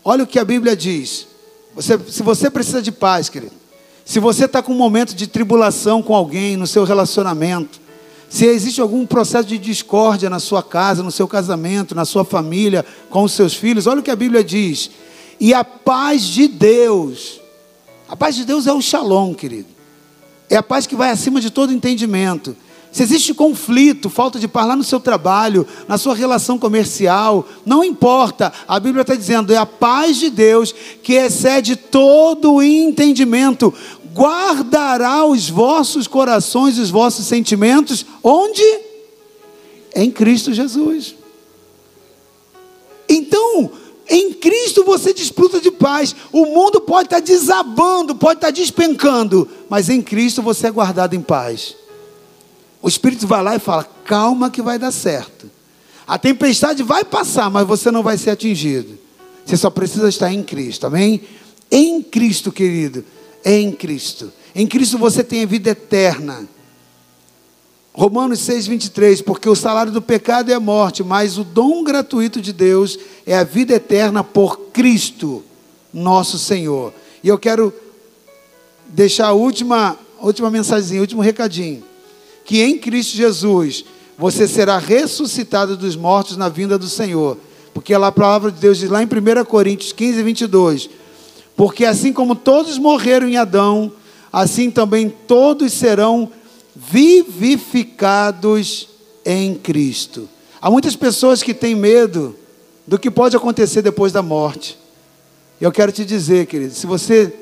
Olha 0.05 0.25
o 0.25 0.27
que 0.27 0.39
a 0.39 0.45
Bíblia 0.45 0.75
diz. 0.75 1.27
Você, 1.75 1.99
se 2.09 2.23
você 2.23 2.51
precisa 2.51 2.83
de 2.83 2.93
paz, 2.93 3.29
querido. 3.29 3.53
Se 4.05 4.19
você 4.19 4.47
está 4.47 4.61
com 4.61 4.73
um 4.73 4.77
momento 4.77 5.15
de 5.15 5.27
tribulação 5.27 6.03
com 6.03 6.15
alguém 6.15 6.57
no 6.57 6.67
seu 6.67 6.85
relacionamento, 6.85 7.81
se 8.33 8.47
existe 8.47 8.81
algum 8.81 9.05
processo 9.05 9.47
de 9.47 9.59
discórdia 9.59 10.31
na 10.31 10.41
sua 10.41 10.63
casa, 10.63 11.03
no 11.03 11.11
seu 11.11 11.29
casamento, 11.29 11.95
na 11.95 12.07
sua 12.07 12.25
família, 12.25 12.83
com 13.11 13.25
os 13.25 13.33
seus 13.33 13.53
filhos, 13.53 13.87
olha 13.87 14.01
o 14.01 14.03
que 14.03 14.11
a 14.11 14.17
Bíblia 14.17 14.43
diz. 14.43 14.91
E 15.39 15.53
a 15.53 15.63
paz 15.63 16.23
de 16.23 16.49
Deus, 16.49 17.43
a 18.09 18.17
paz 18.17 18.35
de 18.35 18.47
Deus 18.47 18.67
é 18.67 18.73
o 18.73 18.81
shalom, 18.81 19.35
querido. 19.35 19.69
É 20.49 20.57
a 20.57 20.63
paz 20.63 20.87
que 20.87 20.97
vai 20.97 21.11
acima 21.11 21.43
de 21.43 21.51
todo 21.51 21.75
entendimento. 21.75 22.57
Se 22.91 23.03
existe 23.03 23.35
conflito, 23.35 24.09
falta 24.09 24.39
de 24.39 24.49
paz 24.49 24.67
lá 24.67 24.77
no 24.77 24.85
seu 24.85 24.99
trabalho, 24.99 25.67
na 25.87 25.99
sua 25.99 26.15
relação 26.15 26.59
comercial, 26.59 27.47
não 27.67 27.85
importa, 27.85 28.51
a 28.67 28.81
Bíblia 28.81 29.03
está 29.03 29.15
dizendo, 29.15 29.53
é 29.53 29.59
a 29.59 29.67
paz 29.67 30.17
de 30.17 30.31
Deus 30.31 30.75
que 31.03 31.13
excede 31.15 31.77
todo 31.77 32.55
o 32.55 32.63
entendimento, 32.63 33.75
guardará 34.13 35.25
os 35.25 35.49
vossos 35.49 36.07
corações 36.07 36.79
os 36.79 36.91
vossos 36.91 37.27
sentimentos, 37.27 38.05
onde? 38.23 38.63
Em 39.95 40.11
Cristo 40.11 40.53
Jesus. 40.53 41.15
Então, 43.09 43.71
em 44.09 44.33
Cristo 44.33 44.85
você 44.85 45.13
desfruta 45.13 45.61
de 45.61 45.71
paz. 45.71 46.15
O 46.33 46.47
mundo 46.47 46.81
pode 46.81 47.07
estar 47.07 47.21
desabando, 47.21 48.15
pode 48.15 48.39
estar 48.39 48.51
despencando, 48.51 49.49
mas 49.69 49.89
em 49.89 50.01
Cristo 50.01 50.43
você 50.43 50.69
é 50.69 50.71
guardado 50.71 51.15
em 51.15 51.21
paz. 51.21 51.77
O 52.81 52.89
Espírito 52.89 53.27
vai 53.27 53.43
lá 53.43 53.55
e 53.57 53.59
fala: 53.59 53.89
calma 54.05 54.51
que 54.51 54.63
vai 54.63 54.79
dar 54.79 54.91
certo. 54.91 55.51
A 56.07 56.19
tempestade 56.19 56.83
vai 56.83 57.05
passar, 57.05 57.49
mas 57.49 57.67
você 57.67 57.91
não 57.91 58.03
vai 58.03 58.19
ser 58.19 58.31
atingido. 58.31 58.99
Você 59.45 59.57
só 59.57 59.71
precisa 59.71 60.09
estar 60.09 60.33
em 60.33 60.43
Cristo, 60.43 60.87
amém? 60.87 61.23
Em 61.71 62.03
Cristo, 62.03 62.53
querido, 62.53 63.05
em 63.45 63.73
Cristo. 63.73 64.33
Em 64.55 64.67
Cristo 64.67 64.99
você 64.99 65.23
tem 65.25 65.43
a 65.43 65.47
vida 65.47 65.71
eterna. 65.71 66.49
Romanos 67.95 68.41
6, 68.41 68.67
23, 68.69 69.21
porque 69.21 69.49
o 69.49 69.55
salário 69.55 69.93
do 69.93 70.01
pecado 70.01 70.51
é 70.51 70.55
a 70.55 70.61
morte, 70.61 71.03
mas 71.03 71.37
o 71.37 71.45
dom 71.45 71.85
gratuito 71.85 72.41
de 72.41 72.53
Deus 72.53 72.99
é 73.27 73.37
a 73.37 73.45
vida 73.45 73.75
eterna 73.75 74.25
por 74.25 74.59
Cristo, 74.73 75.45
nosso 75.93 76.39
Senhor. 76.39 76.95
E 77.23 77.29
eu 77.29 77.39
quero 77.39 77.73
deixar 78.89 79.29
a 79.29 79.33
última, 79.33 79.99
última 80.21 80.51
mensagem, 80.51 81.01
último 81.01 81.21
recadinho. 81.21 81.85
Que 82.45 82.63
em 82.63 82.79
Cristo 82.79 83.15
Jesus 83.15 83.85
você 84.17 84.49
será 84.49 84.79
ressuscitado 84.79 85.77
dos 85.77 85.95
mortos 85.95 86.37
na 86.37 86.49
vinda 86.49 86.79
do 86.79 86.89
Senhor. 86.89 87.37
Porque 87.75 87.93
a 87.93 88.13
palavra 88.13 88.51
de 88.51 88.61
Deus 88.61 88.79
diz 88.79 88.91
lá 88.91 89.03
em 89.03 89.07
1 89.07 89.45
Coríntios 89.45 89.93
15, 89.93 90.23
22. 90.23 90.91
Porque 91.57 91.85
assim 91.85 92.13
como 92.13 92.35
todos 92.35 92.79
morreram 92.79 93.29
em 93.29 93.37
Adão, 93.37 93.93
assim 94.33 94.71
também 94.71 95.09
todos 95.09 95.73
serão 95.73 96.31
vivificados 96.75 98.89
em 99.25 99.55
Cristo. 99.55 100.29
Há 100.61 100.71
muitas 100.71 100.97
pessoas 100.97 101.43
que 101.43 101.53
têm 101.53 101.75
medo 101.75 102.37
do 102.87 102.99
que 102.99 103.11
pode 103.11 103.37
acontecer 103.37 103.83
depois 103.83 104.13
da 104.13 104.23
morte. 104.23 104.79
Eu 105.61 105.71
quero 105.71 105.93
te 105.93 106.05
dizer, 106.05 106.47
querido, 106.47 106.75
se 106.75 106.87
você 106.87 107.33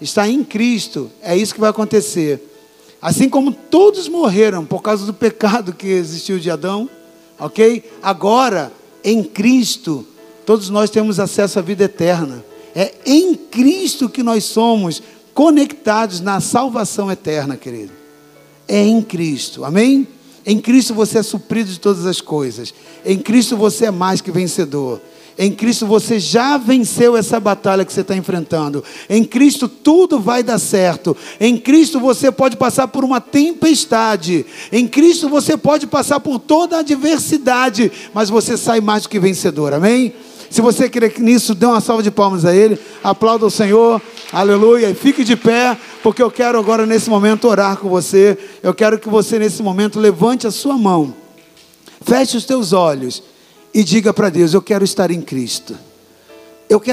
está 0.00 0.28
em 0.28 0.44
Cristo, 0.44 1.10
é 1.22 1.36
isso 1.36 1.54
que 1.54 1.60
vai 1.60 1.70
acontecer. 1.70 2.46
Assim 3.00 3.28
como 3.28 3.52
todos 3.52 4.08
morreram 4.08 4.66
por 4.66 4.82
causa 4.82 5.06
do 5.06 5.14
pecado 5.14 5.72
que 5.72 5.86
existiu 5.86 6.38
de 6.38 6.50
Adão, 6.50 6.90
ok? 7.38 7.82
Agora, 8.02 8.70
em 9.02 9.22
Cristo, 9.22 10.06
todos 10.44 10.68
nós 10.68 10.90
temos 10.90 11.18
acesso 11.18 11.58
à 11.58 11.62
vida 11.62 11.84
eterna. 11.84 12.44
É 12.74 12.92
em 13.04 13.34
Cristo 13.34 14.08
que 14.08 14.22
nós 14.22 14.44
somos 14.44 15.02
conectados 15.34 16.20
na 16.20 16.40
salvação 16.40 17.10
eterna, 17.10 17.56
querido. 17.56 17.92
É 18.68 18.82
em 18.82 19.02
Cristo, 19.02 19.64
amém? 19.64 20.06
Em 20.46 20.58
Cristo 20.58 20.94
você 20.94 21.18
é 21.18 21.22
suprido 21.22 21.70
de 21.70 21.80
todas 21.80 22.06
as 22.06 22.20
coisas. 22.20 22.72
Em 23.04 23.18
Cristo 23.18 23.56
você 23.56 23.86
é 23.86 23.90
mais 23.90 24.20
que 24.20 24.30
vencedor. 24.30 25.00
Em 25.38 25.50
Cristo 25.50 25.86
você 25.86 26.20
já 26.20 26.58
venceu 26.58 27.16
essa 27.16 27.40
batalha 27.40 27.84
que 27.84 27.92
você 27.92 28.02
está 28.02 28.14
enfrentando. 28.14 28.84
Em 29.08 29.24
Cristo 29.24 29.68
tudo 29.68 30.20
vai 30.20 30.42
dar 30.42 30.58
certo. 30.58 31.16
Em 31.40 31.56
Cristo 31.56 31.98
você 31.98 32.30
pode 32.30 32.56
passar 32.56 32.88
por 32.88 33.04
uma 33.04 33.20
tempestade. 33.20 34.44
Em 34.70 34.86
Cristo 34.86 35.28
você 35.28 35.56
pode 35.56 35.86
passar 35.86 36.20
por 36.20 36.38
toda 36.38 36.76
a 36.76 36.80
adversidade. 36.80 37.90
Mas 38.12 38.28
você 38.28 38.56
sai 38.56 38.80
mais 38.80 39.04
do 39.04 39.08
que 39.08 39.18
vencedor. 39.18 39.72
Amém? 39.72 40.12
Se 40.50 40.60
você 40.60 40.90
crê 40.90 41.12
nisso, 41.18 41.54
dê 41.54 41.64
uma 41.64 41.80
salva 41.80 42.02
de 42.02 42.10
palmas 42.10 42.44
a 42.44 42.52
Ele. 42.52 42.76
Aplauda 43.04 43.46
o 43.46 43.50
Senhor. 43.50 44.02
Aleluia. 44.32 44.90
E 44.90 44.94
fique 44.94 45.22
de 45.22 45.36
pé, 45.36 45.78
porque 46.02 46.20
eu 46.20 46.30
quero 46.30 46.58
agora 46.58 46.84
nesse 46.84 47.08
momento 47.08 47.46
orar 47.46 47.76
com 47.76 47.88
você. 47.88 48.36
Eu 48.60 48.74
quero 48.74 48.98
que 48.98 49.08
você 49.08 49.38
nesse 49.38 49.62
momento 49.62 50.00
levante 50.00 50.48
a 50.48 50.50
sua 50.50 50.76
mão. 50.76 51.14
Feche 52.02 52.36
os 52.36 52.44
teus 52.44 52.72
olhos 52.72 53.22
e 53.72 53.84
diga 53.84 54.12
para 54.12 54.28
Deus: 54.28 54.52
Eu 54.52 54.60
quero 54.60 54.84
estar 54.84 55.12
em 55.12 55.22
Cristo. 55.22 55.76